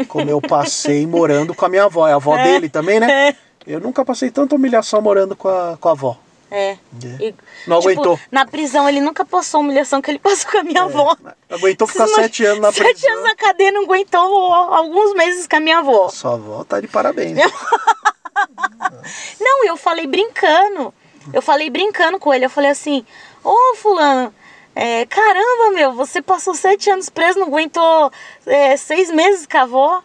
[0.09, 2.09] como eu passei morando com a minha avó.
[2.09, 3.37] É a avó dele também, né?
[3.67, 6.19] Eu nunca passei tanta humilhação morando com a, com a avó.
[6.51, 6.71] É.
[6.73, 6.79] É.
[7.21, 7.35] E,
[7.67, 8.19] Não aguentou.
[8.31, 11.17] Na prisão ele nunca passou a humilhação que ele passou com a minha avó.
[11.49, 13.13] Aguentou ficar não- sete anos na Sete prisão.
[13.13, 16.09] anos na cadeia não aguentou alguns meses com a minha avó.
[16.09, 17.39] Sua avó tá de parabéns.
[19.41, 20.93] Não, eu falei brincando.
[21.33, 22.45] Eu falei brincando com ele.
[22.47, 23.05] Eu falei assim:
[23.45, 24.35] Ô, Fulano,
[24.75, 28.11] é, caramba, meu, você passou sete anos preso, não aguentou
[28.47, 30.03] é, seis meses com a avó.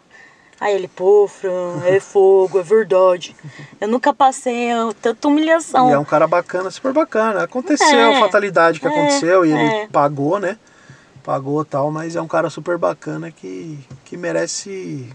[0.60, 3.36] Aí ele, pô, Fran, é fogo, é verdade.
[3.80, 4.70] Eu nunca passei
[5.02, 5.90] tanta humilhação.
[5.90, 7.44] E é um cara bacana, super bacana.
[7.44, 9.88] Aconteceu, É, a fatalidade que é, aconteceu e ele é.
[9.88, 10.58] pagou, né?
[11.24, 15.10] Pagou tal, mas é um cara super bacana que, que merece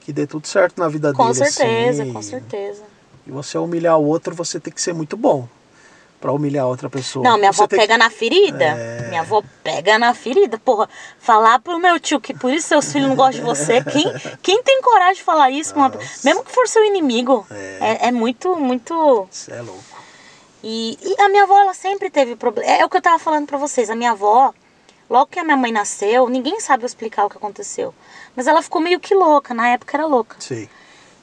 [0.00, 1.44] que dê tudo certo na vida Com dele.
[1.50, 2.12] certeza, assim.
[2.12, 2.82] com certeza.
[3.26, 5.48] E você humilhar o outro, você tem que ser muito bom
[6.20, 7.22] pra humilhar outra pessoa.
[7.22, 7.98] Não, minha Você avó pega que...
[7.98, 8.64] na ferida.
[8.64, 9.08] É.
[9.08, 10.58] Minha avó pega na ferida.
[10.58, 13.82] Porra, falar pro meu tio que por isso seus filhos não gostam de você.
[13.84, 14.04] Quem,
[14.42, 15.74] quem tem coragem de falar isso?
[15.74, 15.92] Uma...
[16.24, 17.46] Mesmo que for seu inimigo.
[17.50, 17.78] É.
[17.80, 19.28] É, é muito, muito.
[19.30, 19.98] Você é louco.
[20.62, 22.68] E, e a minha avó, ela sempre teve problema.
[22.70, 23.88] É o que eu tava falando pra vocês.
[23.90, 24.52] A minha avó,
[25.08, 27.94] logo que a minha mãe nasceu, ninguém sabe explicar o que aconteceu.
[28.34, 29.54] Mas ela ficou meio que louca.
[29.54, 30.36] Na época era louca.
[30.40, 30.68] Sei.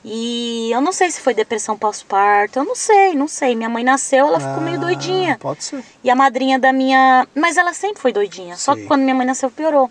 [0.08, 2.60] E eu não sei se foi depressão pós-parto.
[2.60, 3.56] Eu não sei, não sei.
[3.56, 5.38] Minha mãe nasceu, ela ficou meio Ah, doidinha.
[5.40, 5.84] Pode ser.
[6.04, 7.28] E a madrinha da minha.
[7.34, 8.56] Mas ela sempre foi doidinha.
[8.56, 9.90] Só que quando minha mãe nasceu, piorou.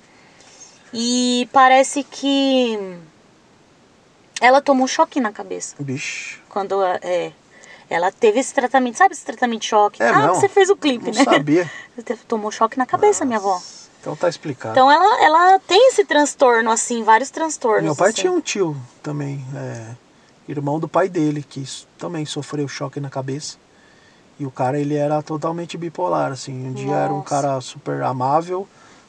[0.92, 2.78] E parece que.
[4.40, 5.74] Ela tomou um choque na cabeça.
[5.80, 6.40] Bicho.
[6.48, 7.32] Quando é,
[7.90, 8.96] ela teve esse tratamento.
[8.96, 10.00] Sabe esse tratamento de choque?
[10.00, 10.34] É, ah, não.
[10.36, 11.24] você fez o clipe, Não né?
[11.24, 11.70] sabia.
[12.28, 13.60] Tomou choque na cabeça, minha avó.
[14.00, 14.74] Então tá explicado.
[14.74, 17.82] Então ela, ela tem esse transtorno, assim, vários transtornos.
[17.84, 18.20] Meu pai assim.
[18.20, 19.86] tinha um tio também, é,
[20.48, 21.64] irmão do pai dele, que
[21.98, 23.56] também sofreu choque na cabeça.
[24.38, 26.68] E o cara, ele era totalmente bipolar, assim.
[26.68, 27.28] Um dia era um Nossa.
[27.28, 28.66] cara super amável,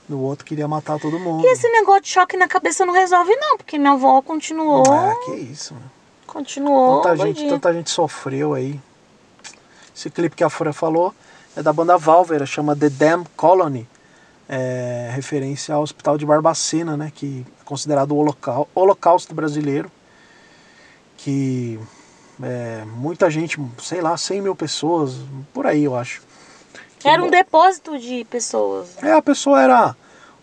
[0.08, 1.44] no outro queria matar todo mundo.
[1.44, 4.84] E esse negócio de choque na cabeça não resolve, não, porque minha avó continuou.
[4.92, 5.92] Ah, que isso, mano.
[6.28, 7.02] Continuou.
[7.02, 8.80] Tanta gente, tanta gente sofreu aí.
[9.96, 11.14] Esse clipe que a Fran falou
[11.56, 13.88] é da banda Valvera, chama The Damn Colony.
[14.48, 17.12] É, referência ao Hospital de Barbacena, né?
[17.16, 19.90] Que é considerado o holocau- holocausto brasileiro.
[21.18, 21.80] Que
[22.44, 25.16] é, muita gente, sei lá, 100 mil pessoas,
[25.54, 26.22] por aí eu acho.
[27.00, 29.02] Que Era um depósito de pessoas.
[29.02, 29.96] É, a pessoa era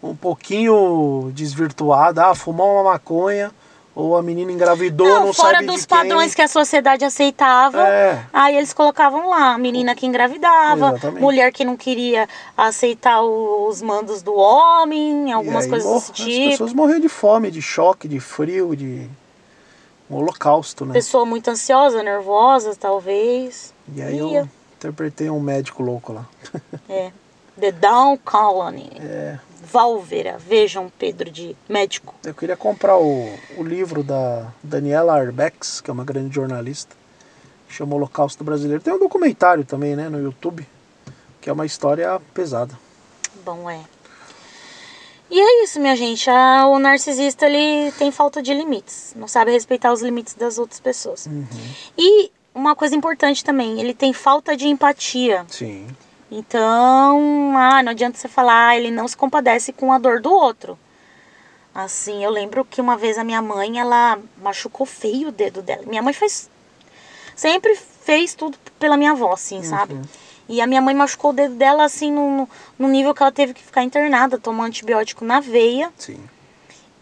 [0.02, 3.52] um pouquinho desvirtuada, ah, fumou uma maconha,
[3.94, 5.98] ou a menina engravidou, não, Não, fora sabe dos de quem.
[5.98, 7.86] padrões que a sociedade aceitava.
[7.86, 8.24] É.
[8.32, 11.20] Aí eles colocavam lá, menina que engravidava, Exatamente.
[11.20, 16.50] mulher que não queria aceitar os mandos do homem, algumas aí coisas desse As tipo.
[16.50, 19.08] pessoas morriam de fome, de choque, de frio, de
[20.12, 20.92] um holocausto, né?
[20.92, 23.72] Pessoa muito ansiosa, nervosa, talvez.
[23.94, 24.40] E aí Ia.
[24.40, 26.28] eu interpretei um médico louco lá.
[26.88, 27.10] É.
[27.58, 28.90] The Down Colony.
[29.00, 30.36] É, Valvera.
[30.38, 32.14] Vejam, Pedro, de médico.
[32.24, 36.94] eu queria comprar o, o livro da Daniela Arbex, que é uma grande jornalista,
[37.68, 38.82] que chama Holocausto Brasileiro.
[38.82, 40.66] Tem um documentário também, né, no YouTube,
[41.40, 42.78] que é uma história pesada.
[43.44, 43.80] Bom, é.
[45.32, 46.28] E é isso, minha gente.
[46.28, 49.14] Ah, o narcisista, ele tem falta de limites.
[49.16, 51.24] Não sabe respeitar os limites das outras pessoas.
[51.24, 51.46] Uhum.
[51.96, 55.46] E uma coisa importante também, ele tem falta de empatia.
[55.48, 55.86] Sim.
[56.30, 60.30] Então, ah, não adianta você falar, ah, ele não se compadece com a dor do
[60.30, 60.78] outro.
[61.74, 65.84] Assim, eu lembro que uma vez a minha mãe, ela machucou feio o dedo dela.
[65.86, 66.50] Minha mãe faz.
[67.34, 69.98] Sempre fez tudo pela minha avó, assim, sabe?
[70.52, 72.46] E a minha mãe machucou o dedo dela, assim, no,
[72.78, 75.90] no nível que ela teve que ficar internada, tomar antibiótico na veia.
[75.96, 76.22] Sim.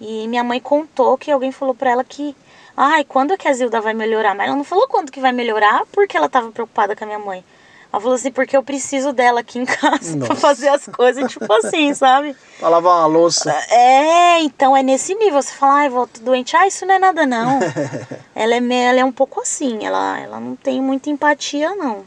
[0.00, 2.36] E minha mãe contou que alguém falou pra ela que.
[2.76, 4.36] Ai, quando é que a Zilda vai melhorar?
[4.36, 7.18] Mas ela não falou quando que vai melhorar, porque ela tava preocupada com a minha
[7.18, 7.44] mãe.
[7.92, 10.40] Ela falou assim, porque eu preciso dela aqui em casa pra Nossa.
[10.40, 12.36] fazer as coisas, tipo assim, sabe?
[12.60, 13.50] Pra lavar uma louça.
[13.68, 15.42] É, então é nesse nível.
[15.42, 16.56] Você fala, ai, tô doente.
[16.56, 17.58] Ah, isso não é nada, não.
[18.32, 22.04] ela, é, ela é um pouco assim, ela, ela não tem muita empatia, não.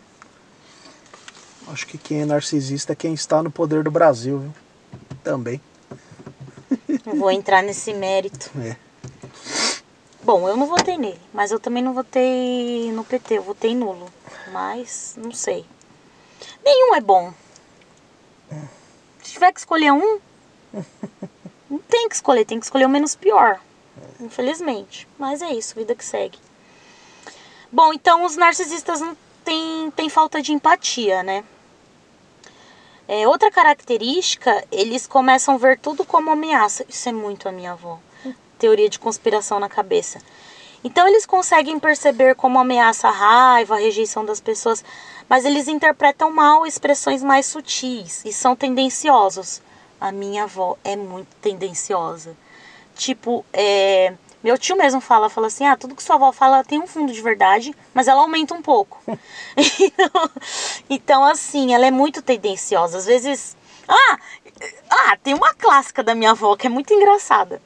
[1.67, 4.54] Acho que quem é narcisista é quem está no poder do Brasil, viu?
[5.23, 5.62] Também.
[7.06, 8.52] Não vou entrar nesse mérito.
[8.60, 8.76] É.
[10.23, 14.08] Bom, eu não votei nele, mas eu também não votei no PT, eu votei nulo.
[14.52, 15.65] Mas, não sei.
[16.63, 17.34] Nenhum é bom.
[19.21, 20.19] Se tiver que escolher um,
[21.69, 23.60] não tem que escolher, tem que escolher o menos pior.
[24.19, 25.08] Infelizmente.
[25.17, 26.38] Mas é isso, vida que segue.
[27.71, 31.43] Bom, então os narcisistas não têm, têm falta de empatia, né?
[33.08, 36.86] É, outra característica, eles começam a ver tudo como ameaça.
[36.88, 38.00] Isso é muito a minha avó.
[38.58, 40.20] Teoria de conspiração na cabeça.
[40.84, 44.84] Então eles conseguem perceber como ameaça a raiva, a rejeição das pessoas,
[45.30, 49.62] mas eles interpretam mal expressões mais sutis e são tendenciosos.
[50.00, 52.36] A minha avó é muito tendenciosa.
[52.96, 54.13] Tipo, é,
[54.44, 57.14] meu tio mesmo fala, fala assim, ah, tudo que sua avó fala tem um fundo
[57.14, 59.02] de verdade, mas ela aumenta um pouco.
[59.80, 60.30] então,
[60.90, 62.98] então, assim, ela é muito tendenciosa.
[62.98, 63.56] Às vezes.
[63.88, 64.18] Ah,
[64.90, 67.62] ah, tem uma clássica da minha avó que é muito engraçada.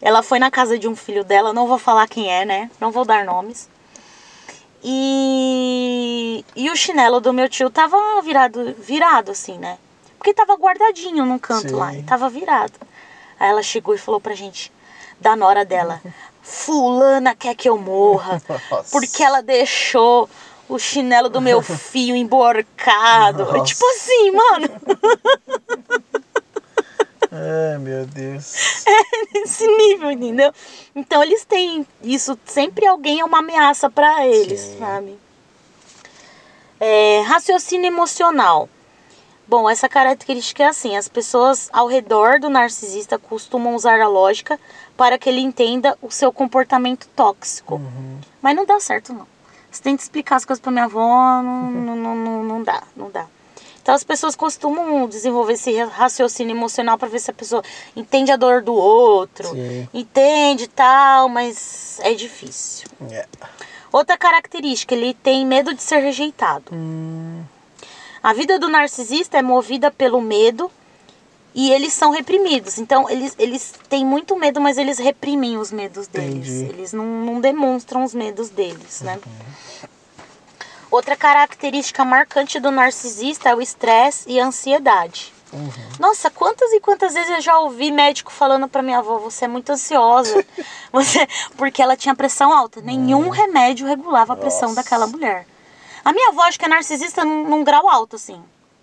[0.00, 2.70] Ela foi na casa de um filho dela, não vou falar quem é, né?
[2.80, 3.68] Não vou dar nomes.
[4.82, 9.78] E, e o chinelo do meu tio tava virado, virado assim, né?
[10.18, 11.74] Porque tava guardadinho num canto Sim.
[11.74, 12.74] lá, e tava virado.
[13.40, 14.70] Aí ela chegou e falou pra gente,
[15.24, 16.02] da nora dela,
[16.42, 18.90] fulana quer que eu morra, Nossa.
[18.92, 20.28] porque ela deixou
[20.68, 23.56] o chinelo do meu filho emborcado.
[23.56, 24.68] É tipo assim, mano.
[27.32, 28.84] É, meu Deus.
[28.86, 30.52] É nesse nível, entendeu?
[30.94, 34.78] Então eles têm isso, sempre alguém é uma ameaça para eles, Sim.
[34.78, 35.18] sabe?
[36.78, 38.68] É, raciocínio emocional.
[39.46, 44.58] Bom, essa característica é assim: as pessoas ao redor do narcisista costumam usar a lógica
[44.96, 47.76] para que ele entenda o seu comportamento tóxico.
[47.76, 48.18] Uhum.
[48.40, 49.26] Mas não dá certo, não.
[49.70, 53.10] Você que explicar as coisas para minha avó, não, não, não, não, não dá, não
[53.10, 53.26] dá.
[53.82, 57.62] Então as pessoas costumam desenvolver esse raciocínio emocional para ver se a pessoa
[57.94, 59.86] entende a dor do outro, Sim.
[59.92, 62.88] entende tal, mas é difícil.
[63.02, 63.28] Yeah.
[63.42, 63.46] É.
[63.92, 66.64] Outra característica, ele tem medo de ser rejeitado.
[66.72, 67.42] Hum.
[68.22, 70.70] A vida do narcisista é movida pelo medo
[71.54, 72.78] e eles são reprimidos.
[72.78, 76.48] Então, eles, eles têm muito medo, mas eles reprimem os medos deles.
[76.48, 76.72] Entendi.
[76.72, 79.18] Eles não, não demonstram os medos deles, né?
[79.24, 79.88] Uhum.
[80.90, 85.32] Outra característica marcante do narcisista é o estresse e a ansiedade.
[85.52, 85.70] Uhum.
[86.00, 89.48] Nossa, quantas e quantas vezes eu já ouvi médico falando para minha avó: você é
[89.48, 90.44] muito ansiosa,
[90.92, 92.80] você porque ela tinha pressão alta.
[92.80, 93.30] Nenhum uhum.
[93.30, 94.82] remédio regulava a pressão Nossa.
[94.82, 95.46] daquela mulher.
[96.04, 98.42] A minha avó acho que é narcisista num, num grau alto, assim.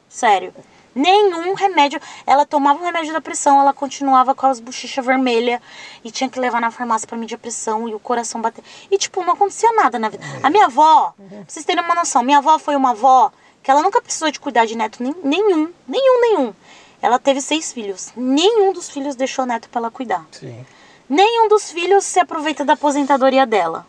[0.10, 0.54] Sério.
[0.94, 2.02] Nenhum remédio.
[2.26, 5.62] Ela tomava um remédio da pressão, ela continuava com as bochechas vermelhas
[6.04, 8.64] e tinha que levar na farmácia para medir a pressão e o coração bater.
[8.90, 10.24] E, tipo, não acontecia nada na vida.
[10.44, 13.32] A minha avó, pra vocês terem uma noção, minha avó foi uma avó
[13.64, 16.54] que ela nunca precisou de cuidar de neto nenhum, nenhum, nenhum.
[17.02, 18.12] Ela teve seis filhos.
[18.16, 20.26] Nenhum dos filhos deixou neto para ela cuidar.
[20.32, 20.66] Sim.
[21.10, 23.86] Nenhum dos filhos se aproveita da aposentadoria dela.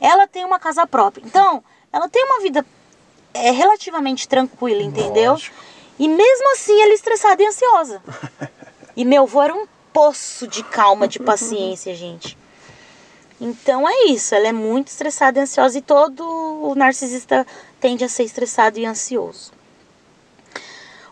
[0.00, 1.22] Ela tem uma casa própria.
[1.24, 2.64] Então, ela tem uma vida
[3.32, 5.32] é, relativamente tranquila, entendeu?
[5.32, 5.56] Lógico.
[5.98, 8.02] E mesmo assim ela é estressada e ansiosa.
[8.96, 12.38] E meu avô era um poço de calma, de paciência, gente.
[13.40, 17.44] Então é isso, ela é muito estressada e ansiosa e todo o narcisista
[17.80, 19.52] tende a ser estressado e ansioso.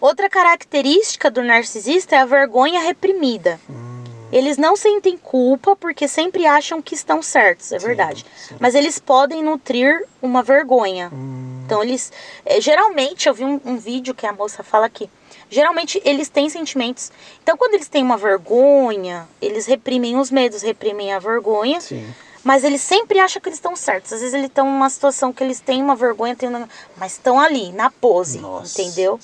[0.01, 3.61] Outra característica do narcisista é a vergonha reprimida.
[3.69, 4.03] Hum.
[4.33, 8.25] Eles não sentem culpa porque sempre acham que estão certos, é sim, verdade.
[8.37, 8.57] Sim.
[8.59, 11.11] Mas eles podem nutrir uma vergonha.
[11.13, 11.42] Hum.
[11.65, 12.13] Então eles.
[12.45, 15.09] É, geralmente, eu vi um, um vídeo que a moça fala aqui.
[15.51, 17.13] Geralmente eles têm sentimentos.
[17.43, 21.81] Então, quando eles têm uma vergonha, eles reprimem os medos, reprimem a vergonha.
[21.81, 22.13] Sim.
[22.45, 24.13] Mas eles sempre acham que eles estão certos.
[24.13, 26.69] Às vezes eles estão numa situação que eles têm uma vergonha, têm uma...
[26.97, 29.21] mas estão ali, na pose, Nossa, entendeu?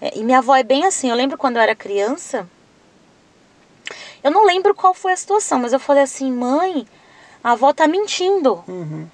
[0.00, 1.08] É, e minha avó é bem assim.
[1.08, 2.46] Eu lembro quando eu era criança,
[4.22, 6.86] eu não lembro qual foi a situação, mas eu falei assim, mãe,
[7.42, 8.62] a avó tá mentindo.
[8.68, 9.06] Uhum.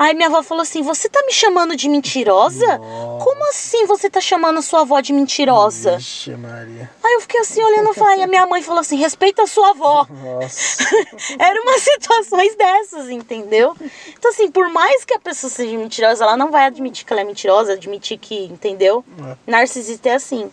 [0.00, 2.78] Aí minha avó falou assim: Você tá me chamando de mentirosa?
[2.78, 3.22] Nossa.
[3.22, 5.98] Como assim você tá chamando sua avó de mentirosa?
[5.98, 6.90] Vixe, Maria.
[7.04, 9.72] Aí eu fiquei assim olhando e falei, a minha mãe falou assim: Respeita a sua
[9.72, 10.06] avó.
[10.08, 10.84] Nossa.
[11.38, 13.76] Era umas situações dessas, entendeu?
[14.18, 17.20] Então, assim, por mais que a pessoa seja mentirosa, ela não vai admitir que ela
[17.20, 19.04] é mentirosa, admitir que, entendeu?
[19.22, 19.36] É.
[19.46, 20.50] Narcisista é assim.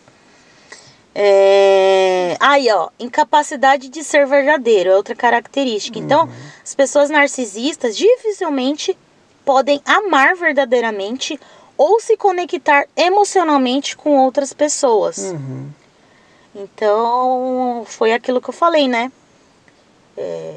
[1.16, 2.36] É...
[2.42, 5.98] Aí, ó, incapacidade de ser verdadeiro é outra característica.
[5.98, 6.34] Então, uhum.
[6.62, 8.98] as pessoas narcisistas dificilmente
[9.48, 11.40] podem amar verdadeiramente
[11.78, 15.20] ou se conectar emocionalmente com outras pessoas.
[15.20, 15.70] Uhum.
[16.54, 19.10] Então, foi aquilo que eu falei, né?
[20.18, 20.56] É...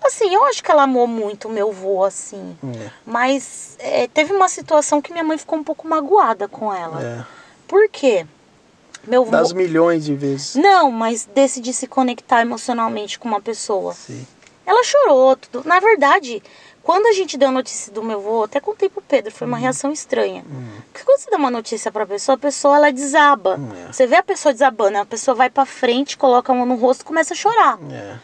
[0.00, 2.56] Assim, eu acho que ela amou muito o meu vô, assim.
[2.62, 2.90] É.
[3.04, 7.02] Mas é, teve uma situação que minha mãe ficou um pouco magoada com ela.
[7.02, 7.24] É.
[7.66, 8.24] Por quê?
[9.04, 9.32] Meu vô...
[9.32, 10.54] Das milhões de vezes.
[10.54, 13.94] Não, mas desse de se conectar emocionalmente com uma pessoa.
[13.94, 14.24] Sim.
[14.64, 15.66] Ela chorou, tudo.
[15.66, 16.40] Na verdade,
[16.88, 19.58] quando a gente deu a notícia do meu avô, até contei pro Pedro, foi uma
[19.58, 20.42] reação estranha.
[20.90, 23.60] Porque quando você dá uma notícia pra pessoa, a pessoa ela desaba.
[23.86, 23.92] É.
[23.92, 27.02] Você vê a pessoa desabando, a pessoa vai pra frente, coloca a mão no rosto
[27.02, 27.78] e começa a chorar.
[27.92, 28.16] É.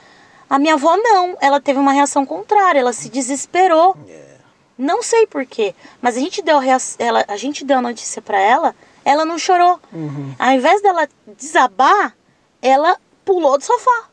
[0.49, 3.99] A minha avó não, ela teve uma reação contrária, ela se desesperou.
[4.09, 4.37] É.
[4.79, 6.65] Não sei porquê, mas a gente deu a,
[6.99, 8.75] ela, a gente deu a notícia pra ela,
[9.05, 9.79] ela não chorou.
[9.93, 10.35] Uhum.
[10.39, 12.17] Ao invés dela desabar,
[12.63, 12.97] ela
[13.27, 14.09] pulou do sofá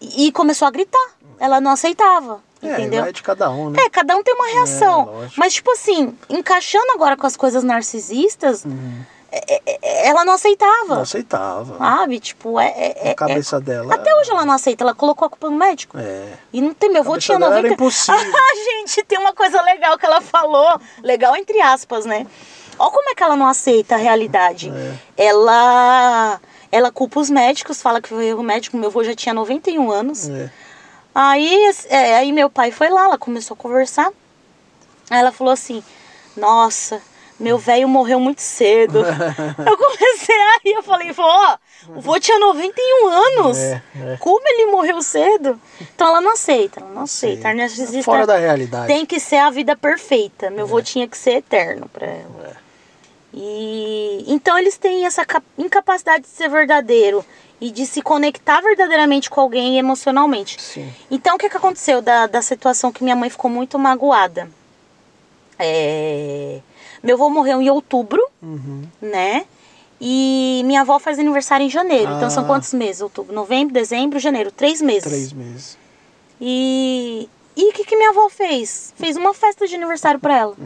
[0.00, 1.10] e começou a gritar.
[1.38, 3.02] Ela não aceitava, É, entendeu?
[3.02, 3.78] vai de cada um, né?
[3.84, 5.04] É, cada um tem uma reação.
[5.06, 5.34] lógico.
[5.38, 9.02] mas, tipo assim, encaixando agora com as coisas narcisistas, Uhum.
[9.32, 10.94] é- é- é- ela não aceitava.
[10.94, 11.78] Não aceitava.
[11.78, 12.20] Sabe?
[12.20, 12.66] Tipo, é.
[12.68, 13.94] é- a é- cabeça dela.
[13.94, 15.98] Até hoje ela não aceita, ela colocou a culpa no médico.
[15.98, 16.32] É.
[16.52, 17.74] E não tem, meu avô tinha dela era 90.
[17.74, 18.14] impossível.
[18.36, 20.80] Ah, gente, tem uma coisa legal que ela falou.
[21.02, 22.26] Legal entre aspas, né?
[22.78, 24.68] Olha como é que ela não aceita a realidade.
[25.16, 25.26] É.
[25.28, 26.40] Ela.
[26.72, 28.76] Ela culpa os médicos, fala que foi erro médico.
[28.76, 30.28] Meu avô já tinha 91 anos.
[30.28, 30.50] É.
[31.14, 34.10] Aí, é, aí meu pai foi lá, ela começou a conversar.
[35.10, 35.82] Aí ela falou assim:
[36.36, 37.00] Nossa,
[37.38, 38.98] meu velho morreu muito cedo.
[39.04, 43.58] eu comecei a rir, eu falei: Vó, o vô tinha 91 anos.
[43.58, 44.16] É, é.
[44.18, 45.60] Como ele morreu cedo?
[45.80, 47.48] Então ela não aceita, ela não aceita.
[47.68, 48.02] Sim.
[48.02, 48.86] Fora da realidade.
[48.88, 50.50] tem que ser a vida perfeita.
[50.50, 52.48] Meu avô tinha que ser eterno pra ela.
[52.60, 52.64] É.
[53.36, 57.24] E então eles têm essa cap- incapacidade de ser verdadeiro
[57.66, 60.60] e de se conectar verdadeiramente com alguém emocionalmente.
[60.60, 60.92] Sim.
[61.10, 64.50] Então o que, que aconteceu da, da situação que minha mãe ficou muito magoada?
[65.58, 66.60] É,
[67.02, 68.82] Meu avô morreu em outubro, Uhum.
[69.00, 69.44] né?
[70.00, 72.12] E minha avó faz aniversário em janeiro.
[72.16, 72.46] Então são Ah.
[72.46, 73.00] quantos meses?
[73.00, 74.50] Outubro, novembro, dezembro, janeiro.
[74.50, 75.04] Três meses.
[75.04, 75.78] Três meses.
[76.40, 78.92] E e o que, que minha avó fez?
[78.96, 80.56] Fez uma festa de aniversário pra ela.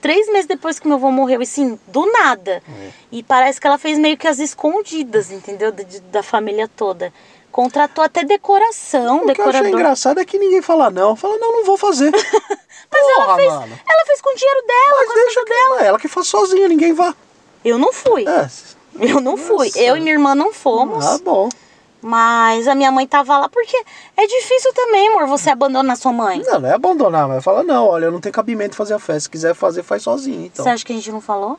[0.00, 2.62] Três meses depois que meu avô morreu, e sim, do nada.
[2.68, 2.90] É.
[3.12, 5.72] E parece que ela fez meio que as escondidas, entendeu?
[5.72, 7.12] Da, da família toda.
[7.50, 9.68] Contratou até decoração, O que eu achei decorador.
[9.80, 11.16] engraçado é que ninguém fala não.
[11.16, 12.10] Fala, não, não vou fazer.
[12.92, 13.80] Mas Porra, ela fez, mano.
[13.88, 16.92] ela fez com o dinheiro dela, Mas com deixa que ela que faz sozinha, ninguém
[16.92, 17.14] vá.
[17.64, 18.24] Eu não fui.
[18.28, 18.48] É.
[19.00, 19.66] Eu não fui.
[19.66, 19.80] Nossa.
[19.80, 21.04] Eu e minha irmã não fomos.
[21.04, 21.48] Ah, bom.
[22.08, 23.76] Mas a minha mãe tava lá porque
[24.16, 26.40] é difícil também, amor, você abandonar sua mãe.
[26.46, 29.22] Não, não é abandonar, mas fala, não, olha, eu não tenho cabimento fazer a festa.
[29.22, 30.64] Se quiser fazer, faz sozinho, então.
[30.64, 31.58] Você acha que a gente não falou?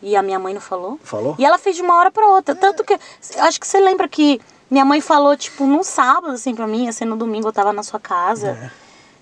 [0.00, 1.00] E a minha mãe não falou?
[1.02, 1.34] Falou?
[1.40, 2.54] E ela fez de uma hora pra outra.
[2.54, 2.96] Tanto que.
[3.38, 7.04] Acho que você lembra que minha mãe falou, tipo, num sábado, assim, pra mim, assim,
[7.04, 8.50] no domingo eu tava na sua casa.
[8.50, 8.70] É.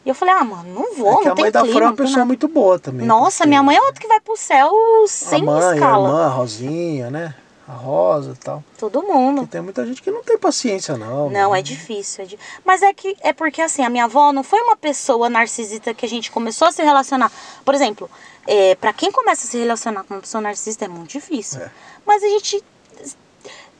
[0.04, 1.60] E eu falei, ah, mano, não vou, É que não a tem mãe da.
[1.64, 2.26] Fran é uma tem pessoa nada.
[2.26, 3.06] muito boa também.
[3.06, 4.70] Nossa, minha mãe é outra que vai pro céu
[5.06, 6.08] sem A mãe, escala.
[6.08, 7.34] a irmã, a Rosinha, né?
[7.72, 8.62] A Rosa e tal.
[8.78, 9.46] Todo mundo.
[9.46, 11.30] Tem muita gente que não tem paciência, não.
[11.30, 11.56] Não, mano.
[11.56, 12.24] é difícil.
[12.24, 15.30] É di- Mas é que é porque assim, a minha avó não foi uma pessoa
[15.30, 17.32] narcisista que a gente começou a se relacionar.
[17.64, 18.10] Por exemplo,
[18.46, 21.60] é, para quem começa a se relacionar com uma pessoa narcisista é muito difícil.
[21.62, 21.70] É.
[22.04, 22.62] Mas a gente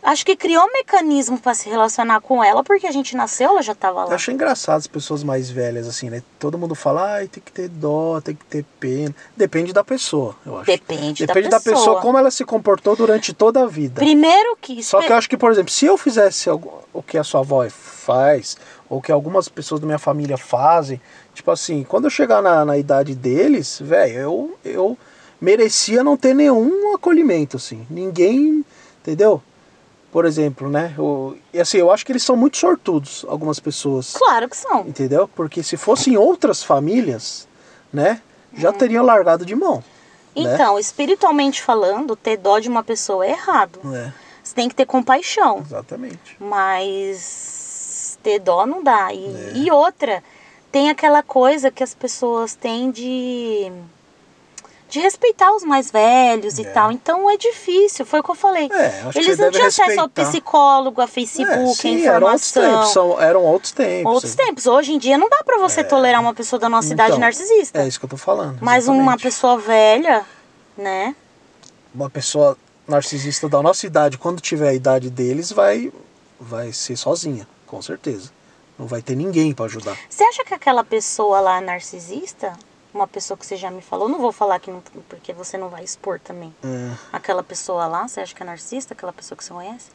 [0.03, 3.63] acho que criou um mecanismo para se relacionar com ela porque a gente nasceu, ela
[3.63, 4.15] já tava Eu lá.
[4.15, 6.23] acho engraçado as pessoas mais velhas, assim, né?
[6.39, 9.15] Todo mundo fala, ai, tem que ter dó, tem que ter pena.
[9.37, 10.67] Depende da pessoa, eu acho.
[10.67, 11.79] Depende, Depende da da pessoa.
[11.79, 14.01] pessoa, como ela se comportou durante toda a vida.
[14.01, 17.25] Primeiro que Só que eu acho que, por exemplo, se eu fizesse o que a
[17.25, 18.57] sua avó faz,
[18.91, 21.01] ou que algumas pessoas da minha família fazem,
[21.33, 24.99] tipo assim, quando eu chegar na, na idade deles, velho, eu, eu
[25.41, 27.87] merecia não ter nenhum acolhimento, assim.
[27.89, 28.65] Ninguém,
[29.01, 29.43] entendeu?
[30.13, 30.95] Por exemplo, né?
[30.99, 34.13] Eu, e assim, eu acho que eles são muito sortudos, algumas pessoas.
[34.13, 34.81] claro que são.
[34.83, 35.27] Entendeu?
[35.27, 37.49] Porque se fossem outras famílias,
[37.93, 38.21] né?
[38.55, 38.77] Já Uhum.
[38.79, 39.77] teriam largado de mão.
[39.77, 39.83] né?
[40.55, 43.81] Então, espiritualmente falando, ter dó de uma pessoa é errado.
[43.95, 45.61] É, Você tem que ter compaixão.
[45.65, 46.37] exatamente.
[46.39, 49.13] Mas ter dó não dá.
[49.13, 49.53] E, É.
[49.55, 50.23] e outra,
[50.71, 53.73] tem aquela coisa que as pessoas têm de.
[54.93, 56.71] De respeitar os mais velhos e É.
[56.71, 56.93] tal.
[56.93, 58.69] Então é difícil, foi o que eu falei.
[58.71, 60.31] É, Eles não tinham acesso ao respeitar.
[60.31, 62.63] psicólogo, a Facebook, É, a sim, eram outros informação.
[62.81, 62.93] tempos.
[62.93, 64.13] São, eram outros tempos.
[64.13, 64.67] Outros tempos.
[64.67, 67.81] Hoje em dia não dá pra você tolerar uma pessoa da nossa idade Então, narcisista.
[67.81, 68.59] É isso que eu tô falando.
[68.61, 69.23] Mas uma exatamente.
[69.23, 70.27] pessoa velha,
[70.77, 71.17] né?
[71.95, 75.91] Uma pessoa narcisista da nossa idade, quando tiver a idade deles, vai,
[76.39, 78.31] vai ser sozinha, com certeza.
[78.79, 79.97] Não vai ter ninguém pra ajudar.
[80.11, 82.53] Você acha que aquela pessoa lá narcisista,
[82.93, 85.69] uma pessoa que você já me falou, não vou falar aqui não- porque você não
[85.69, 86.55] vai expor também.
[86.65, 86.91] É.
[87.13, 88.95] Aquela pessoa lá, você acha que é narcisista?
[88.95, 89.87] Aquela pessoa que você conhece?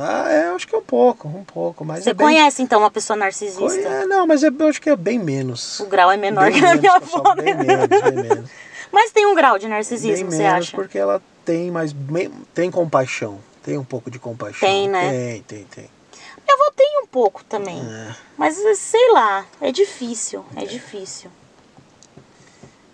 [0.00, 1.84] Ah, é, eu acho que é um pouco, um pouco.
[1.84, 2.24] Mas Você é bem...
[2.28, 3.64] conhece então uma pessoa narcisista?
[3.64, 5.80] Conhe- é, não, mas é, eu acho que é bem menos.
[5.80, 7.64] O grau é menor Bem que a minha que avó, Bem né?
[7.64, 8.50] menos, bem menos.
[8.90, 10.74] Mas tem um grau de Bem narcisismo, você menos acha?
[10.76, 11.94] porque ela tem mais
[12.54, 14.66] tem compaixão, tem um pouco de compaixão.
[14.66, 15.10] Tem, né?
[15.10, 15.90] Tem, tem, tem.
[16.46, 17.78] Minha avó tem um pouco também.
[17.82, 18.14] É.
[18.38, 21.30] Mas sei lá, é difícil, é difícil.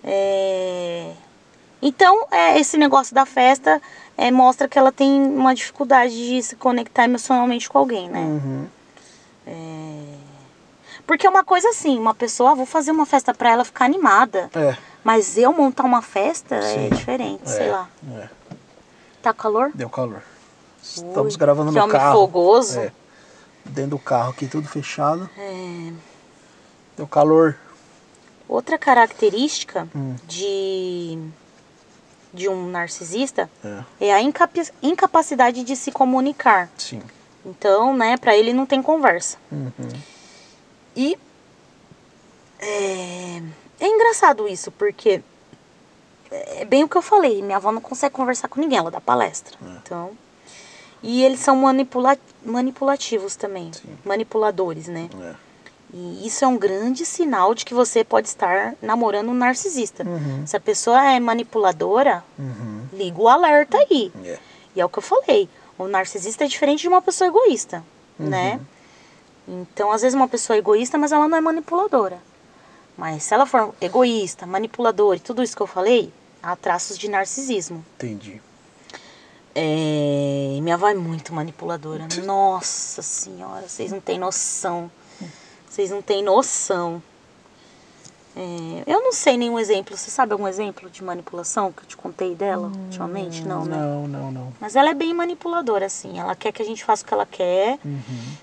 [0.04, 1.12] É...
[1.82, 3.80] Então, é, esse negócio da festa
[4.16, 8.20] é, mostra que ela tem uma dificuldade de se conectar emocionalmente com alguém, né?
[8.20, 8.66] Uhum.
[11.06, 13.84] Porque é uma coisa assim, uma pessoa, ah, vou fazer uma festa pra ela ficar
[13.84, 14.50] animada.
[14.54, 14.76] É.
[15.02, 16.86] Mas eu montar uma festa Sim.
[16.86, 17.88] é diferente, sei é, lá.
[18.14, 18.28] é.
[19.22, 19.70] Tá calor?
[19.74, 20.22] Deu calor.
[20.82, 22.20] Estamos Ui, gravando no carro.
[22.20, 22.80] fogoso.
[22.80, 22.92] É.
[23.64, 25.28] Dentro do carro aqui, tudo fechado.
[25.36, 25.92] É.
[26.96, 27.56] Deu calor.
[28.48, 30.16] Outra característica Hum.
[30.26, 31.18] de,
[32.32, 33.50] de um narcisista
[34.00, 34.08] É.
[34.08, 34.20] é a
[34.82, 36.70] incapacidade de se comunicar.
[36.76, 37.00] Sim.
[37.44, 39.36] Então, né, pra ele não tem conversa.
[39.52, 39.70] Uhum.
[40.96, 41.16] E
[42.58, 43.42] é,
[43.80, 45.22] é engraçado isso, porque
[46.30, 49.00] é bem o que eu falei, minha avó não consegue conversar com ninguém, ela dá
[49.00, 49.56] palestra.
[49.62, 49.76] É.
[49.82, 50.12] Então,
[51.02, 53.96] e eles são manipula manipulativos também, Sim.
[54.04, 55.08] manipuladores, né?
[55.22, 55.34] É.
[55.96, 60.02] E isso é um grande sinal de que você pode estar namorando um narcisista.
[60.04, 60.44] Uhum.
[60.44, 62.84] Se a pessoa é manipuladora, Uhum.
[62.92, 64.10] liga o alerta aí.
[64.24, 64.38] É.
[64.74, 65.48] E é o que eu falei.
[65.78, 67.84] O narcisista é diferente de uma pessoa egoísta,
[68.18, 68.28] Uhum.
[68.28, 68.60] né?
[69.46, 72.18] Então, às vezes uma pessoa é egoísta, mas ela não é manipuladora.
[72.96, 77.08] Mas se ela for egoísta, manipuladora e tudo isso que eu falei, há traços de
[77.08, 77.84] narcisismo.
[77.96, 78.40] Entendi.
[79.54, 82.08] É, minha avó é muito manipuladora.
[82.24, 84.90] Nossa senhora, vocês não têm noção.
[85.74, 87.02] Vocês não têm noção.
[88.36, 89.96] É, eu não sei nenhum exemplo.
[89.96, 93.42] Você sabe algum exemplo de manipulação que eu te contei dela ultimamente?
[93.42, 93.76] Não, né?
[93.76, 94.52] Não, não, não.
[94.60, 96.16] Mas ela é bem manipuladora, assim.
[96.16, 97.80] Ela quer que a gente faça o que ela quer.
[97.84, 98.02] Uhum.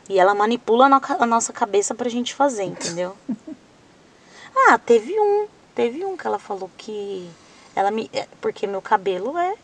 [0.10, 3.16] E ela manipula a nossa cabeça pra gente fazer, entendeu?
[4.68, 5.48] ah, teve um.
[5.74, 7.30] Teve um que ela falou que.
[7.74, 8.10] Ela me.
[8.12, 9.56] é, Porque meu cabelo é.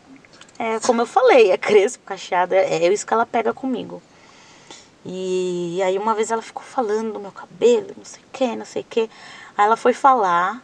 [0.58, 2.54] É como eu falei, é crespo, cacheado.
[2.54, 4.00] É, é isso que ela pega comigo.
[5.10, 8.66] E aí uma vez ela ficou falando do meu cabelo, não sei o que, não
[8.66, 9.00] sei o que.
[9.56, 10.62] Aí ela foi falar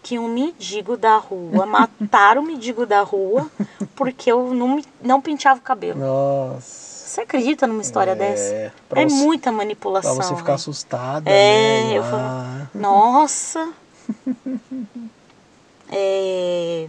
[0.00, 3.50] que um mendigo da rua, mataram o mendigo da rua
[3.96, 5.98] porque eu não, não penteava o cabelo.
[5.98, 6.88] Nossa.
[7.10, 8.72] Você acredita numa história É, dessa?
[8.88, 10.14] pra É você- muita Pra manipulação.
[10.14, 10.54] você ficar né?
[10.54, 11.98] assustada, É, né?
[11.98, 13.72] eu falo, nossa.
[15.92, 16.86] É,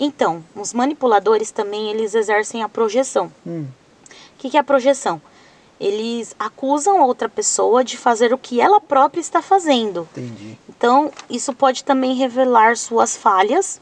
[0.00, 3.30] Então, os manipuladores também eles exercem a projeção.
[3.46, 3.66] hum,
[4.06, 5.20] O que, que é a projeção?
[5.80, 10.08] Eles acusam outra pessoa de fazer o que ela própria está fazendo.
[10.12, 10.58] entendi.
[10.68, 13.80] Então, isso pode também revelar suas falhas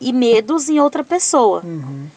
[0.00, 1.60] e medos em outra pessoa.
[1.64, 2.08] Uhum.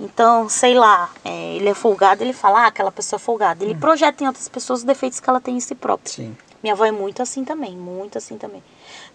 [0.00, 3.64] Então, sei lá, é, ele é folgado, ele fala, ah, aquela pessoa é folgada.
[3.64, 6.12] Ele projeta em outras pessoas os defeitos que ela tem em si própria.
[6.12, 6.36] Sim.
[6.62, 8.62] Minha avó é muito assim também, muito assim também.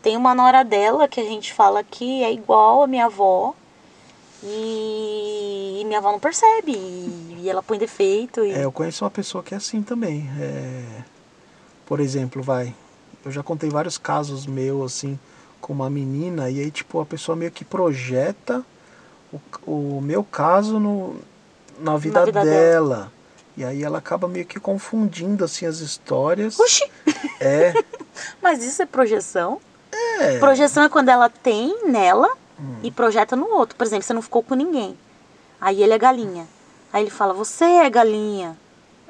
[0.01, 3.53] Tem uma nora dela que a gente fala que é igual a minha avó.
[4.41, 6.71] E, e minha avó não percebe.
[6.71, 8.43] E, e ela põe defeito.
[8.43, 8.51] E...
[8.51, 10.29] É, eu conheço uma pessoa que é assim também.
[10.39, 10.83] É,
[11.85, 12.73] por exemplo, vai.
[13.25, 15.19] Eu já contei vários casos meus, assim,
[15.59, 18.63] com uma menina, e aí, tipo, a pessoa meio que projeta
[19.31, 19.39] o,
[19.97, 21.17] o meu caso no,
[21.79, 23.11] na vida, vida dela.
[23.57, 26.59] E aí ela acaba meio que confundindo, assim, as histórias.
[26.59, 26.89] Oxi!
[27.41, 27.73] É,
[28.41, 29.59] Mas isso é projeção?
[29.91, 30.35] é.
[30.35, 30.39] Hum.
[30.39, 32.29] Projeção é quando ela tem nela
[32.83, 33.75] e projeta no outro.
[33.75, 34.97] Por exemplo, você não ficou com ninguém.
[35.59, 36.47] Aí ele é galinha.
[36.91, 38.57] Aí ele fala, você é galinha.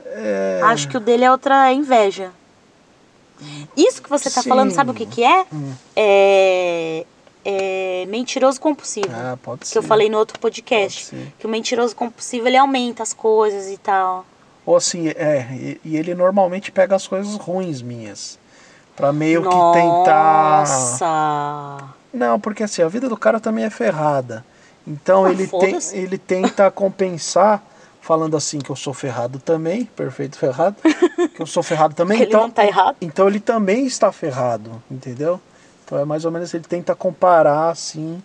[0.05, 2.31] é Acho que o dele é outra inveja.
[3.77, 4.49] Isso que você tá Sim.
[4.49, 5.45] falando, sabe o que que é?
[5.53, 5.73] Hum.
[5.95, 7.05] É,
[7.45, 9.07] é mentiroso compulsivo.
[9.13, 9.77] Ah, pode que ser.
[9.77, 11.15] eu falei no outro podcast.
[11.39, 14.25] Que o mentiroso compulsivo, ele aumenta as coisas e tal.
[14.65, 18.37] Ou assim, é, e, e ele normalmente pega as coisas ruins minhas.
[18.95, 20.59] Pra meio que tentar.
[20.59, 21.77] Nossa!
[22.13, 24.43] Não, porque assim, a vida do cara também é ferrada.
[24.85, 25.95] Então Ah, ele, foda-se.
[25.95, 27.63] ele tenta compensar,
[28.09, 30.75] falando assim que eu sou ferrado também, perfeito ferrado,
[31.35, 32.19] que eu sou ferrado também.
[32.19, 32.97] Ele então, não tá errado.
[32.99, 35.39] então ele também está ferrado, entendeu?
[35.85, 38.19] Então é mais ou menos ele tenta comparar assim.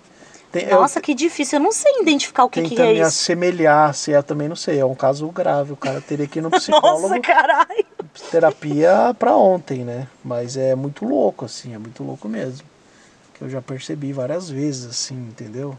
[0.51, 1.59] Tem, eu- Nossa, que difícil.
[1.59, 3.09] Eu não sei identificar o que, que tenta é me isso.
[3.09, 6.43] assemelhar, se eu também não sei, é um caso grave, o cara teria que ir
[6.43, 7.85] no psicólogo, Nossa, caralho.
[8.31, 10.09] terapia pra ontem, né?
[10.25, 12.67] Mas é muito louco, assim, é muito louco mesmo.
[13.35, 15.77] Que eu já percebi várias vezes, assim, entendeu?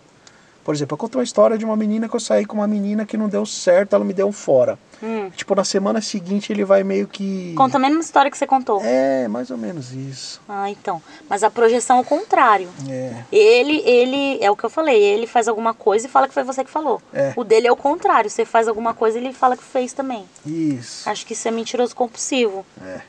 [0.65, 3.05] Por exemplo, eu contei uma história de uma menina que eu saí com uma menina
[3.05, 4.79] que não deu certo, ela me deu um fora.
[5.01, 5.29] Hum.
[5.29, 7.53] Tipo, na semana seguinte ele vai meio que.
[7.55, 8.81] Conta a mesma história que você contou.
[8.83, 10.41] É, mais ou menos isso.
[10.49, 10.99] Ah, então.
[11.29, 12.67] Mas a projeção é o contrário.
[12.89, 13.13] É.
[13.31, 16.43] Ele, ele, é o que eu falei, ele faz alguma coisa e fala que foi
[16.43, 16.99] você que falou.
[17.13, 17.31] É.
[17.35, 20.25] O dele é o contrário, você faz alguma coisa e ele fala que fez também.
[20.43, 21.07] Isso.
[21.07, 22.65] Acho que isso é mentiroso compulsivo.
[22.81, 23.01] É.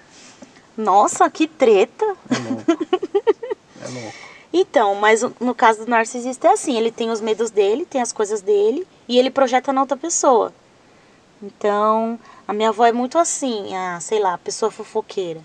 [0.77, 2.05] Nossa, que treta.
[2.29, 2.85] É louco.
[3.81, 4.36] é louco.
[4.59, 8.11] Então, mas no caso do narcisista é assim, ele tem os medos dele, tem as
[8.11, 10.51] coisas dele e ele projeta na outra pessoa.
[11.43, 15.43] Então, a minha avó é muito assim, a, sei lá, a pessoa fofoqueira.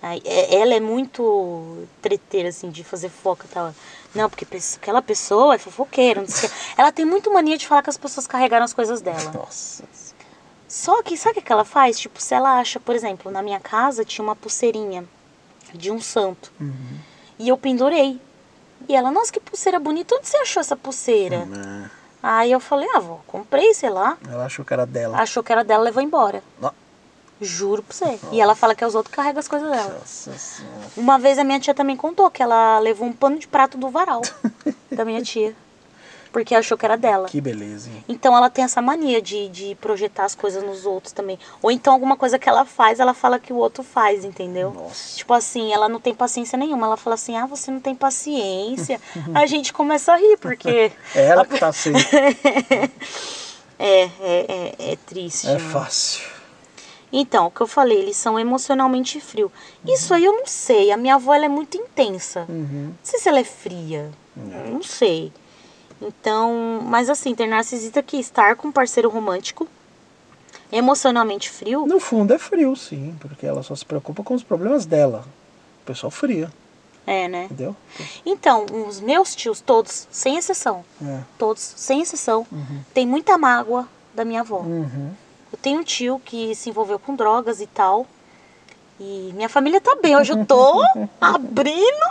[0.00, 3.74] É- ela é muito treteira, assim, de fazer fofoca e tal.
[4.14, 6.48] Não, porque aquela pessoa é fofoqueira, não sei.
[6.78, 9.32] Ela tem muito mania de falar que as pessoas carregaram as coisas dela.
[9.32, 9.82] Nossa.
[10.68, 11.98] Só que, sabe o que ela faz?
[11.98, 15.04] Tipo, se ela acha, por exemplo, na minha casa tinha uma pulseirinha
[15.74, 16.52] de um santo.
[17.40, 18.20] E eu pendurei.
[18.88, 20.14] E ela, nossa, que pulseira bonita.
[20.14, 21.46] Onde você achou essa pulseira?
[22.22, 24.16] Ah, Aí eu falei, ah, vó, comprei, sei lá.
[24.28, 25.18] Ela achou que era dela.
[25.18, 26.42] Achou que era dela, levou embora.
[26.60, 26.72] Nó-
[27.40, 28.18] Juro pra você.
[28.32, 29.98] E ela fala que é os outros que carregam as coisas dela.
[30.00, 30.74] Nossa senhora.
[30.96, 33.90] Uma vez a minha tia também contou que ela levou um pano de prato do
[33.90, 34.22] varal
[34.90, 35.54] da minha tia.
[36.32, 37.28] Porque achou que era dela.
[37.28, 38.04] Que beleza, hein?
[38.08, 41.38] Então ela tem essa mania de, de projetar as coisas nos outros também.
[41.62, 44.72] Ou então alguma coisa que ela faz, ela fala que o outro faz, entendeu?
[44.72, 45.16] Nossa.
[45.16, 46.86] Tipo assim, ela não tem paciência nenhuma.
[46.86, 49.00] Ela fala assim, ah, você não tem paciência.
[49.34, 50.92] a gente começa a rir, porque.
[51.14, 51.92] É ela que tá sem.
[53.78, 55.48] É, é, é, é triste.
[55.48, 55.58] É né?
[55.58, 56.36] fácil.
[57.12, 59.50] Então, o que eu falei, eles são emocionalmente frios.
[59.86, 60.90] Isso aí eu não sei.
[60.90, 62.44] A minha avó ela é muito intensa.
[62.48, 62.88] Uhum.
[62.88, 64.10] Não sei se ela é fria.
[64.36, 65.32] Não sei.
[66.00, 69.66] Então, mas assim, ter narcisista que estar com um parceiro romântico,
[70.70, 74.84] emocionalmente frio, No fundo é frio, sim, porque ela só se preocupa com os problemas
[74.84, 75.24] dela.
[75.82, 76.50] O pessoal fria,
[77.06, 77.44] é, né?
[77.44, 77.74] entendeu?
[78.24, 81.20] Então, os meus tios, todos, sem exceção, É.
[81.38, 82.46] todos, sem exceção,
[82.92, 84.58] tem muita mágoa da minha avó.
[84.60, 85.12] Uhum.
[85.52, 88.06] Eu tenho um tio que se envolveu com drogas e tal.
[88.98, 90.16] E minha família tá bem.
[90.16, 90.82] Hoje eu tô
[91.20, 92.06] abrindo.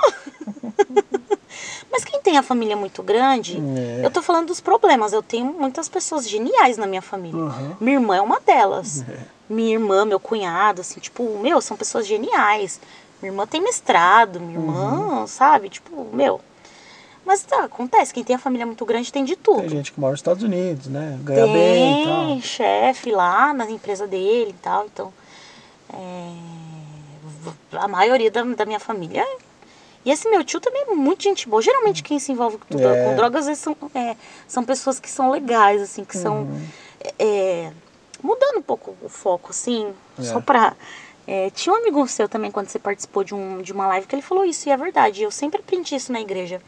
[1.91, 3.57] Mas quem tem a família muito grande,
[4.01, 4.05] É.
[4.05, 5.13] eu tô falando dos problemas.
[5.13, 7.39] Eu tenho muitas pessoas geniais na minha família.
[7.39, 7.75] Uhum.
[7.79, 9.03] Minha irmã é uma delas.
[9.07, 9.17] É.
[9.49, 12.79] Minha irmã, meu cunhado, assim, tipo, meu, são pessoas geniais.
[13.21, 15.27] Minha irmã tem mestrado, minha irmã, Uhum.
[15.27, 15.69] sabe?
[15.69, 16.41] Tipo, meu.
[17.25, 19.61] Mas tá, acontece, quem tem a família muito grande tem de tudo.
[19.61, 21.17] Tem gente que mora nos Estados Unidos, né?
[21.23, 22.25] Ganha bem e tal.
[22.27, 25.11] Tem chefe lá na empresa dele e tal, então.
[27.73, 29.25] A maioria da, da minha família.
[30.03, 31.61] E esse meu tio também é muito gente boa.
[31.61, 33.05] Geralmente quem se envolve com, É.
[33.05, 34.15] com drogas às vezes são, é,
[34.47, 36.43] são pessoas que são legais, assim, que são.
[36.43, 36.67] Uhum.
[37.19, 37.71] é,
[38.23, 40.23] mudando um pouco o foco, assim, É.
[40.23, 40.75] só pra.
[41.27, 44.13] é, tinha um amigo seu também, quando você participou de, um, de uma live, que
[44.15, 45.23] ele falou isso, e é verdade.
[45.23, 46.61] Eu sempre aprendi isso na igreja.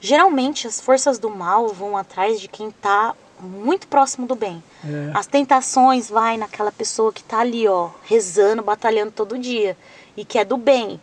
[0.00, 4.62] Geralmente as forças do mal vão atrás de quem tá muito próximo do bem.
[4.84, 5.10] É.
[5.14, 9.76] As tentações vai naquela pessoa que tá ali, ó, rezando, batalhando todo dia
[10.16, 11.00] e que é do bem.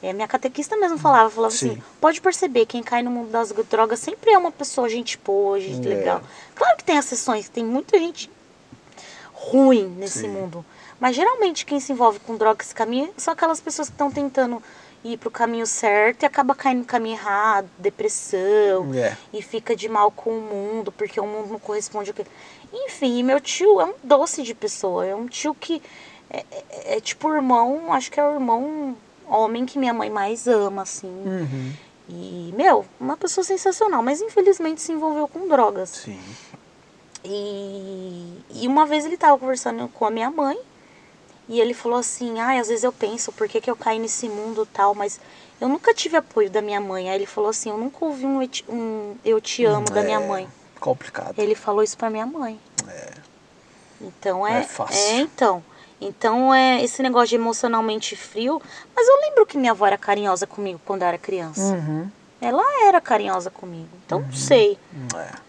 [0.00, 1.70] É, minha catequista mesmo falava, falava Sim.
[1.70, 5.58] assim, pode perceber, quem cai no mundo das drogas sempre é uma pessoa gente boa,
[5.58, 5.94] gente É.
[5.94, 6.22] legal.
[6.54, 8.30] Claro que tem exceções, tem muita gente
[9.32, 10.28] ruim nesse Sim.
[10.28, 10.64] mundo.
[11.00, 14.62] Mas geralmente quem se envolve com drogas esse caminho são aquelas pessoas que estão tentando
[15.04, 19.16] ir pro caminho certo e acaba caindo no caminho errado, depressão, É.
[19.32, 22.24] e fica de mal com o mundo, porque o mundo não corresponde ao que.
[22.72, 25.80] Enfim, meu tio é um doce de pessoa, é um tio que
[26.30, 28.96] é, é- é tipo o irmão, acho que é o irmão
[29.26, 31.06] homem que minha mãe mais ama, assim.
[31.06, 31.72] Uhum.
[32.10, 35.90] E, meu, uma pessoa sensacional, mas infelizmente se envolveu com drogas.
[35.90, 36.18] Sim.
[37.24, 40.58] E, e uma vez ele tava conversando com a minha mãe
[41.48, 44.28] e ele falou assim: ai, às vezes eu penso por que, que eu caí nesse
[44.28, 45.18] mundo tal, mas
[45.60, 47.08] eu nunca tive apoio da minha mãe.
[47.08, 50.02] Aí ele falou assim: eu nunca ouvi um, eu te- um eu te amo da
[50.02, 50.48] minha É mãe.
[50.78, 51.38] Complicado.
[51.38, 52.60] Ele falou isso pra minha mãe.
[52.88, 53.10] É.
[54.00, 54.60] Então é.
[54.60, 54.98] É fácil.
[55.00, 55.64] é, então.
[56.00, 58.62] Então é esse negócio de emocionalmente frio.
[58.94, 61.60] Mas eu lembro que minha avó era carinhosa comigo quando eu era criança.
[61.74, 62.08] Uhum.
[62.40, 63.88] Ela era carinhosa comigo.
[64.06, 64.78] Então não sei.
[65.16, 65.47] É.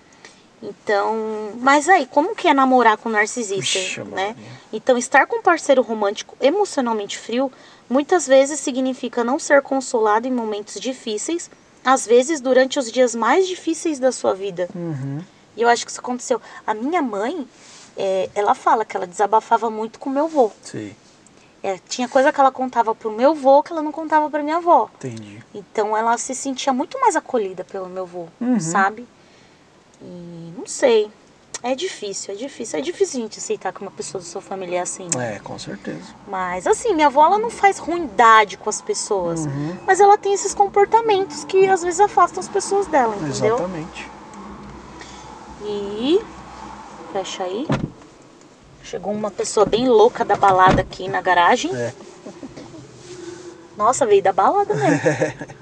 [0.61, 4.35] Então, mas aí, como que é namorar com um narcisista, Vixe, né?
[4.73, 7.51] Então, estar com um parceiro romântico emocionalmente frio
[7.89, 11.49] muitas vezes significa não ser consolado em momentos difíceis,
[11.83, 14.67] às vezes durante os dias mais difíceis da sua vida.
[14.75, 15.21] Uhum.
[15.55, 16.41] E eu acho que isso aconteceu.
[16.67, 17.47] A minha mãe,
[17.97, 20.51] é, ela fala que ela desabafava muito com meu avô.
[20.61, 20.93] Sim.
[21.63, 24.57] É, tinha coisa que ela contava pro meu avô que ela não contava pra minha
[24.57, 24.89] avó.
[24.95, 25.43] Entendi.
[25.53, 28.59] Então ela se sentia muito mais acolhida pelo meu avô, Uhum.
[28.59, 29.05] sabe?
[30.01, 31.09] E não sei.
[31.61, 32.79] É difícil, é difícil.
[32.79, 35.09] É difícil a gente aceitar que uma pessoa da sua família é assim.
[35.13, 35.35] né?
[35.35, 36.15] É, com certeza.
[36.25, 39.45] Mas assim, minha avó ela não faz ruindade com as pessoas.
[39.45, 39.77] Uhum.
[39.85, 43.55] Mas ela tem esses comportamentos que às vezes afastam as pessoas dela, entendeu?
[43.55, 44.09] Exatamente.
[45.63, 46.21] E.
[47.11, 47.67] Fecha aí.
[48.81, 51.75] Chegou uma pessoa bem louca da balada aqui na garagem.
[51.75, 51.93] É.
[53.75, 54.99] Nossa, veio da balada mesmo.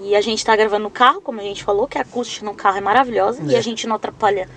[0.00, 2.54] e a gente tá gravando no carro, como a gente falou, que a acústica no
[2.54, 3.42] carro é maravilhosa.
[3.44, 3.58] E É.
[3.58, 4.48] a gente não atrapalha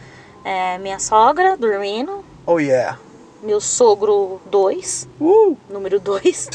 [0.44, 2.98] é, minha sogra dormindo, Oh yeah.
[3.44, 5.56] meu sogro 2, Uh!
[5.70, 6.50] número 2.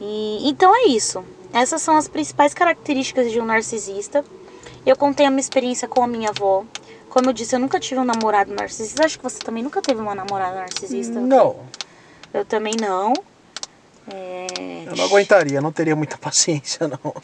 [0.00, 1.24] E, então é isso.
[1.52, 4.24] Essas são as principais características de um narcisista.
[4.84, 6.64] Eu contei a minha experiência com a minha avó.
[7.08, 9.04] Como eu disse, eu nunca tive um namorado narcisista.
[9.04, 11.20] Acho que você também nunca teve uma namorada narcisista.
[11.20, 11.56] Não,
[12.32, 13.12] Eu também não.
[14.12, 14.46] É,
[14.86, 17.14] eu não aguentaria, não teria muita paciência, não.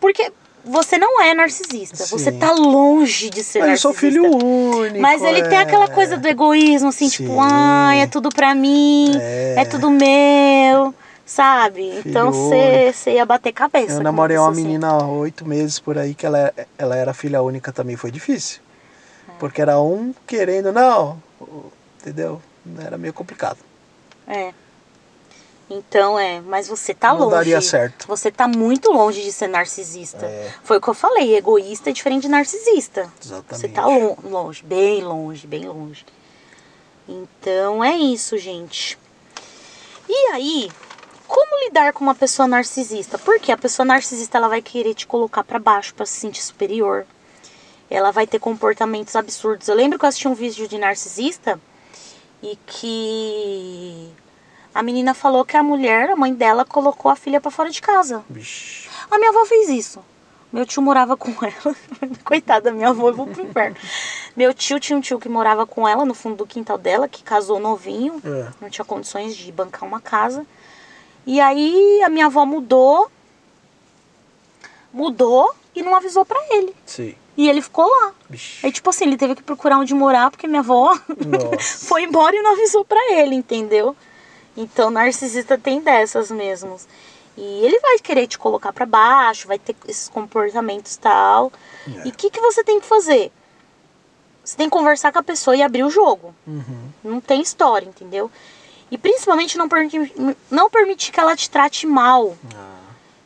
[0.00, 0.32] Porque
[0.64, 2.06] você não é narcisista.
[2.06, 2.38] Você Sim.
[2.38, 4.22] tá longe de ser Mas eu sou narcisista.
[4.22, 5.00] filho único.
[5.00, 5.62] Mas ele tem é.
[5.62, 7.38] aquela coisa do egoísmo, assim, tipo, Sim.
[7.40, 9.56] ai, é tudo pra mim, É.
[9.58, 9.64] é.
[9.64, 10.94] tudo meu,
[11.26, 12.00] sabe?
[12.06, 13.94] Então Filho você você ia bater cabeça.
[13.94, 14.62] Eu namorei uma assim.
[14.62, 18.60] menina há oito meses por aí que ela, ela era filha única também, foi difícil.
[19.28, 19.32] É.
[19.38, 21.20] Porque era um querendo, não,
[22.00, 22.40] entendeu?
[22.78, 23.58] Era meio complicado.
[24.28, 24.52] É.
[25.74, 27.30] Então é, mas você tá Não longe.
[27.36, 28.06] daria certo.
[28.06, 30.26] Você tá muito longe de ser narcisista.
[30.26, 30.52] É.
[30.62, 33.10] Foi o que eu falei, egoísta é diferente de narcisista.
[33.24, 33.56] Exatamente.
[33.60, 36.04] Você tá lo- longe, bem longe, bem longe.
[37.08, 38.98] Então é isso, gente.
[40.08, 40.70] E aí,
[41.26, 43.18] como lidar com uma pessoa narcisista?
[43.18, 47.06] Porque a pessoa narcisista ela vai querer te colocar pra baixo pra se sentir superior.
[47.88, 49.68] Ela vai ter comportamentos absurdos.
[49.68, 51.58] Eu lembro que eu assisti um vídeo de narcisista
[52.42, 54.10] e que
[54.74, 57.80] a menina falou que a mulher, a mãe dela, colocou a filha pra fora de
[57.80, 58.24] casa.
[59.10, 60.02] A minha avó fez isso.
[60.52, 61.76] Meu tio morava com ela.
[62.24, 63.76] Coitada da minha avó, eu vou pro inferno.
[64.36, 67.22] Meu tio tinha um tio que morava com ela no fundo do quintal dela, que
[67.22, 68.48] casou novinho, É.
[68.60, 70.46] não tinha condições de bancar uma casa.
[71.26, 73.10] E aí a minha avó mudou,
[74.92, 76.74] mudou e não avisou pra ele.
[76.84, 77.14] Sim.
[77.36, 78.12] E ele ficou lá.
[78.28, 78.66] Vixe.
[78.66, 80.94] Aí, tipo assim, ele teve que procurar onde morar, porque minha avó
[81.60, 83.96] foi embora e não avisou pra ele, entendeu?
[84.56, 86.86] Então, narcisista tem dessas mesmos.
[87.36, 91.50] E ele vai querer te colocar pra baixo, vai ter esses comportamentos tal.
[91.86, 92.06] É.
[92.06, 93.32] E o que, que você tem que fazer?
[94.44, 96.34] Você tem que conversar com a pessoa e abrir o jogo.
[96.46, 96.88] Uhum.
[97.02, 98.30] Não tem história, entendeu?
[98.90, 100.12] E principalmente não, permitir
[100.50, 102.36] não permitir que ela te trate mal.
[102.54, 102.76] Ah,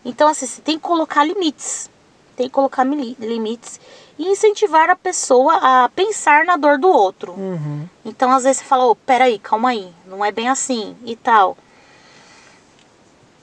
[0.04, 1.90] Então, assim, você tem que colocar limites.
[2.36, 3.80] Tem que colocar limites
[4.18, 7.32] e incentivar a pessoa a pensar na dor do outro.
[7.32, 7.88] Uhum.
[8.04, 11.56] Então, às vezes você fala, ô, peraí, calma aí, não é bem assim e tal.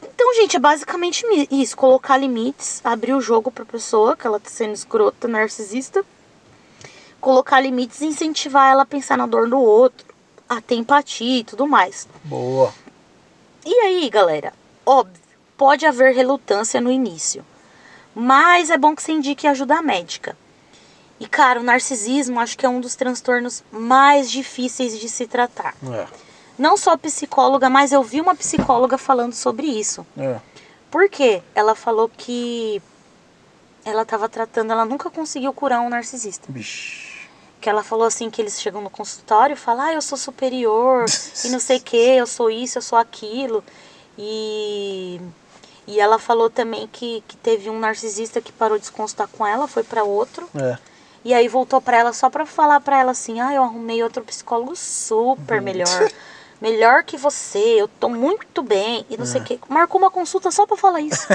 [0.01, 4.49] Então, gente, é basicamente isso, colocar limites, abrir o jogo pra pessoa, que ela tá
[4.49, 6.05] sendo escrota, narcisista.
[7.19, 10.13] Colocar limites e incentivar ela a pensar na dor do outro,
[10.47, 12.07] a ter empatia e tudo mais.
[12.23, 12.73] Boa.
[13.65, 14.53] E aí, galera,
[14.85, 15.21] óbvio,
[15.57, 17.45] pode haver relutância no início.
[18.13, 20.37] Mas é bom que você indique ajuda médica.
[21.23, 25.73] E, cara, o narcisismo acho que é um dos transtornos mais difíceis de se tratar.
[25.89, 26.05] É.
[26.59, 30.05] Não só psicóloga, mas eu vi uma psicóloga falando sobre isso.
[30.17, 30.41] É.
[30.91, 31.41] Por quê?
[31.55, 32.81] Ela falou que
[33.85, 36.51] ela estava tratando, ela nunca conseguiu curar um narcisista.
[36.51, 37.25] Vixe.
[37.61, 41.05] Que ela falou assim que eles chegam no consultório e falam, ah, eu sou superior,
[41.45, 43.63] e não sei o que, eu sou isso, eu sou aquilo.
[44.17, 45.21] E,
[45.87, 49.47] e ela falou também que, que teve um narcisista que parou de se consultar com
[49.47, 50.49] ela, foi para outro.
[50.53, 50.77] É.
[51.25, 54.23] E aí voltou pra ela só pra falar pra ela assim: "Ah, eu arrumei outro
[54.23, 55.87] psicólogo super melhor.
[56.61, 59.59] Melhor que você, eu tô muito bem e não sei o quê.
[59.67, 61.27] Marcou uma consulta só pra falar isso.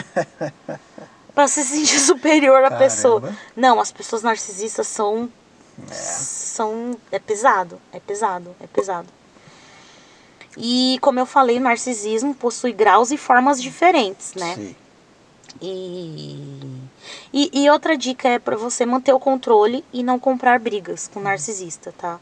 [1.34, 2.78] pra se sentir superior à Caramba.
[2.78, 3.36] pessoa.
[3.55, 5.28] Não, as pessoas narcisistas são
[5.93, 9.09] são é pesado, é pesado, é pesado.
[10.57, 14.55] E como eu falei, o narcisismo possui graus e formas diferentes, né?
[14.55, 14.76] Sim.
[15.61, 16.62] E,
[17.32, 21.20] e, e outra dica é pra você manter o controle e não comprar brigas com
[21.20, 22.18] narcisista, tá?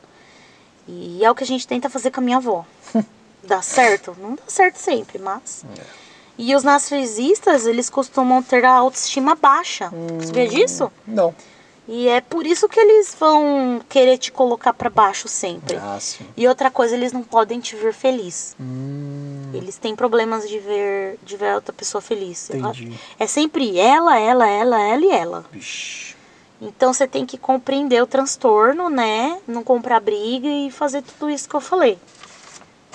[0.88, 2.64] E é o que a gente tenta fazer com a minha avó.
[3.42, 4.16] Dá certo?
[4.20, 5.64] Não dá certo sempre, mas.
[6.36, 9.88] E os narcisistas, eles costumam ter a autoestima baixa.
[10.18, 10.90] Você vê disso?
[11.06, 11.32] Não.
[11.88, 15.76] E é por isso que eles vão querer te colocar pra baixo sempre.
[15.76, 16.26] Ah, sim.
[16.36, 18.56] E outra coisa, eles não podem te ver feliz.
[18.58, 19.15] Hum,
[19.52, 22.50] Eles têm problemas de ver, de ver a outra pessoa feliz.
[22.50, 22.98] entendi.
[23.18, 25.44] É sempre ela, ela, ela, ela e ela.
[25.52, 26.16] Vixe.
[26.60, 29.38] Então você tem que compreender o transtorno, né?
[29.46, 31.98] Não comprar briga e fazer tudo isso que eu falei.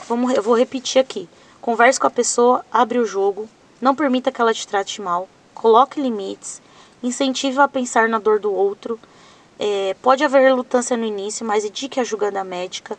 [0.07, 1.29] Vamos, eu vou repetir aqui.
[1.61, 3.47] Converse com a pessoa, abre o jogo,
[3.79, 6.59] não permita que ela te trate mal, coloque limites,
[7.03, 8.99] incentive a pensar na dor do outro.
[9.59, 12.97] É, pode haver relutância no início, mas indique a ajuda médica.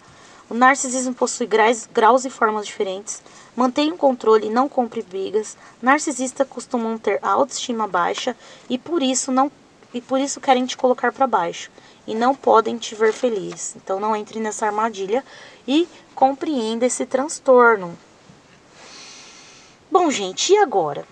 [0.49, 3.21] O narcisismo possui graus, graus e formas diferentes.
[3.55, 5.57] Mantenha o controle e não compre brigas.
[5.81, 8.37] Narcisistas costumam ter autoestima baixa
[8.69, 9.51] e por isso não
[9.95, 11.71] e por isso querem te colocar para baixo
[12.07, 13.77] e não podem te ver feliz.
[13.77, 15.23] Então não entre nessa armadilha
[15.69, 17.97] e compreenda esse transtorno.
[19.91, 21.07] Bom, gente, e agora?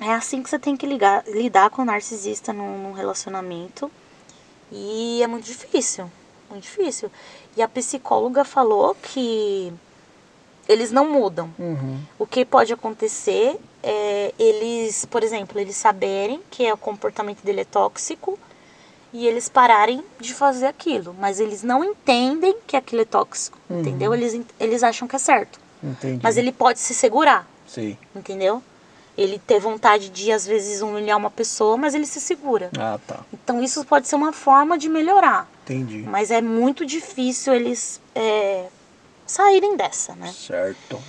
[0.00, 3.90] É assim que você tem que ligar, lidar com o narcisista num, num relacionamento.
[4.70, 6.08] E é muito difícil.
[6.48, 7.10] Muito difícil.
[7.56, 9.72] E a psicóloga falou que
[10.68, 11.50] eles não mudam.
[11.58, 11.98] Uhum.
[12.18, 17.64] O que pode acontecer é eles, por exemplo, eles saberem que o comportamento dele é
[17.64, 18.38] tóxico
[19.12, 21.16] e eles pararem de fazer aquilo.
[21.18, 24.12] Mas eles não entendem que aquilo é tóxico, entendeu?
[24.12, 25.58] Eles, eles acham que é certo.
[25.82, 26.20] Entendi.
[26.22, 27.96] Mas ele pode se segurar, Sim.
[28.14, 28.62] entendeu?
[29.16, 32.70] Ele ter vontade de, às vezes, humilhar uma pessoa, mas ele se segura.
[32.78, 33.20] Ah, tá.
[33.32, 35.48] Então isso pode ser uma forma de melhorar.
[35.64, 36.04] Entendi.
[36.06, 38.66] Mas é muito difícil eles é,
[39.28, 40.32] saírem dessa, né?
[40.32, 41.00] Certo.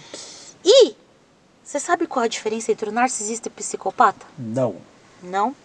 [0.63, 0.95] E
[1.63, 4.25] Você sabe qual a diferença entre o narcisista e o psicopata?
[4.37, 4.75] Não.
[5.21, 5.55] Não?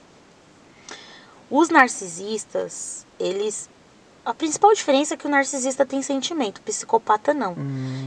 [1.51, 3.69] Os narcisistas, eles.
[4.25, 7.55] A principal diferença é que o narcisista tem sentimento, o psicopata não.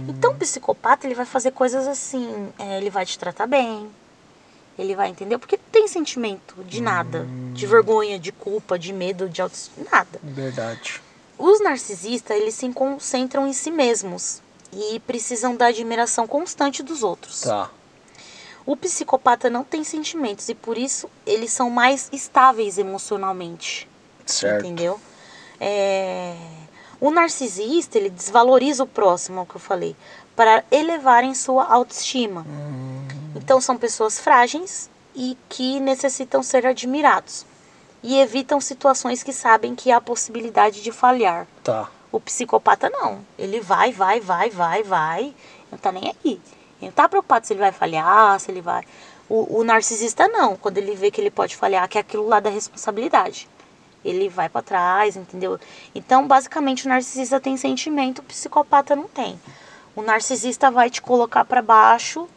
[0.08, 3.89] Então, o psicopata ele vai fazer coisas assim: é, ele vai te tratar bem,
[4.78, 9.41] ele vai entender, porque tem sentimento de nada, de vergonha, de culpa, de medo, de
[9.41, 10.20] autoestima, nada.
[10.24, 11.02] Verdade.
[11.38, 14.42] Os narcisistas, eles se concentram em si mesmos
[14.74, 17.42] e precisam da admiração constante dos outros.
[17.42, 17.70] Tá.
[18.66, 23.88] O psicopata não tem sentimentos e por isso eles são mais estáveis emocionalmente.
[24.26, 24.66] Certo.
[24.66, 25.00] Entendeu?
[25.60, 26.36] É,
[27.00, 29.96] O narcisista, ele desvaloriza o próximo, é o que eu falei,
[30.36, 32.46] para elevarem sua autoestima.
[33.36, 37.46] Então são pessoas frágeis e que necessitam ser admirados.
[38.04, 41.48] E evitam situações que sabem que há possibilidade de falhar.
[41.64, 41.89] Tá.
[42.12, 43.20] O psicopata não.
[43.38, 45.36] Ele vai, vai, vai, vai, vai.
[45.72, 46.16] Não tá nem aí.
[46.24, 46.41] Ele
[46.82, 48.84] não tá preocupado se ele vai falhar, se ele vai.
[49.28, 50.56] O, o narcisista não.
[50.56, 53.50] Quando ele vê que ele pode falhar, que é aquilo lá da responsabilidade.
[54.06, 55.60] Ele vai pra trás, entendeu?
[55.93, 59.39] Então, basicamente, o narcisista tem sentimento, o psicopata não tem.
[59.95, 62.30] O narcisista vai te colocar pra baixo.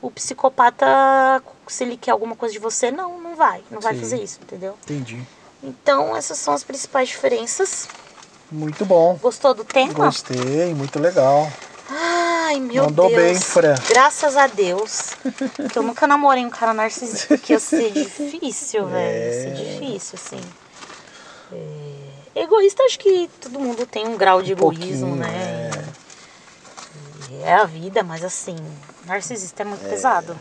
[0.00, 3.62] O psicopata, se ele quer alguma coisa de você, não vai.
[3.70, 4.00] Não vai Sim.
[4.00, 4.76] fazer isso, entendeu?
[4.84, 5.22] Entendi.
[5.62, 7.88] Então, essas são as principais diferenças.
[8.50, 9.16] Muito bom.
[9.20, 9.92] Gostou do tema?
[9.92, 11.50] Gostei, muito legal.
[11.88, 13.20] Ai, meu Mandou Deus.
[13.20, 13.74] bem, Fran.
[13.88, 15.14] Graças a Deus.
[15.72, 19.24] que eu nunca namorei um cara narcisista, porque ia ser difícil, velho.
[19.24, 20.40] Ia ser difícil, assim.
[21.52, 25.70] É, Egoísta, acho que todo mundo tem um grau de egoísmo, pouquinho, né?
[27.30, 28.56] E É a vida, mas assim,
[29.06, 30.38] narcisista é muito pesado.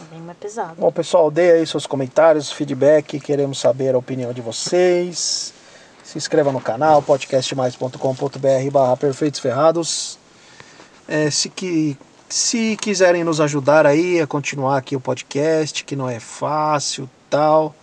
[0.00, 0.74] É bem mais pesado.
[0.78, 5.52] Bom, pessoal, dê aí seus comentários, feedback, queremos saber a opinião de vocês.
[6.02, 10.18] Se inscreva no canal, podcastmais.com.br barra Perfeitos Ferrados.
[11.08, 11.96] É, se, que,
[12.28, 17.74] se quiserem nos ajudar aí a continuar aqui o podcast, que não é fácil tal,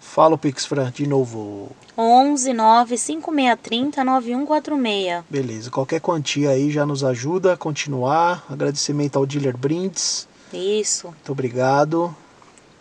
[0.00, 1.70] fala o Pixfran de novo.
[1.96, 5.24] 11 9 5630 9146.
[5.28, 8.44] Beleza, qualquer quantia aí já nos ajuda a continuar.
[8.48, 10.27] Agradecimento ao Dealer Brindes.
[10.52, 11.08] Isso.
[11.08, 12.14] Muito obrigado.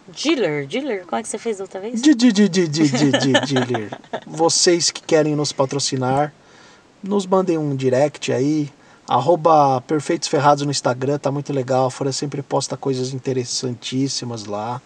[0.07, 2.01] Dealer, dealer, como é que você fez da outra vez?
[2.01, 3.89] Dealer.
[4.25, 6.33] Vocês que querem nos patrocinar,
[7.03, 8.71] nos mandem um direct aí.
[9.07, 11.85] Arroba Perfeitos Ferrados no Instagram, tá muito legal.
[11.87, 14.81] A Fora sempre posta coisas interessantíssimas lá.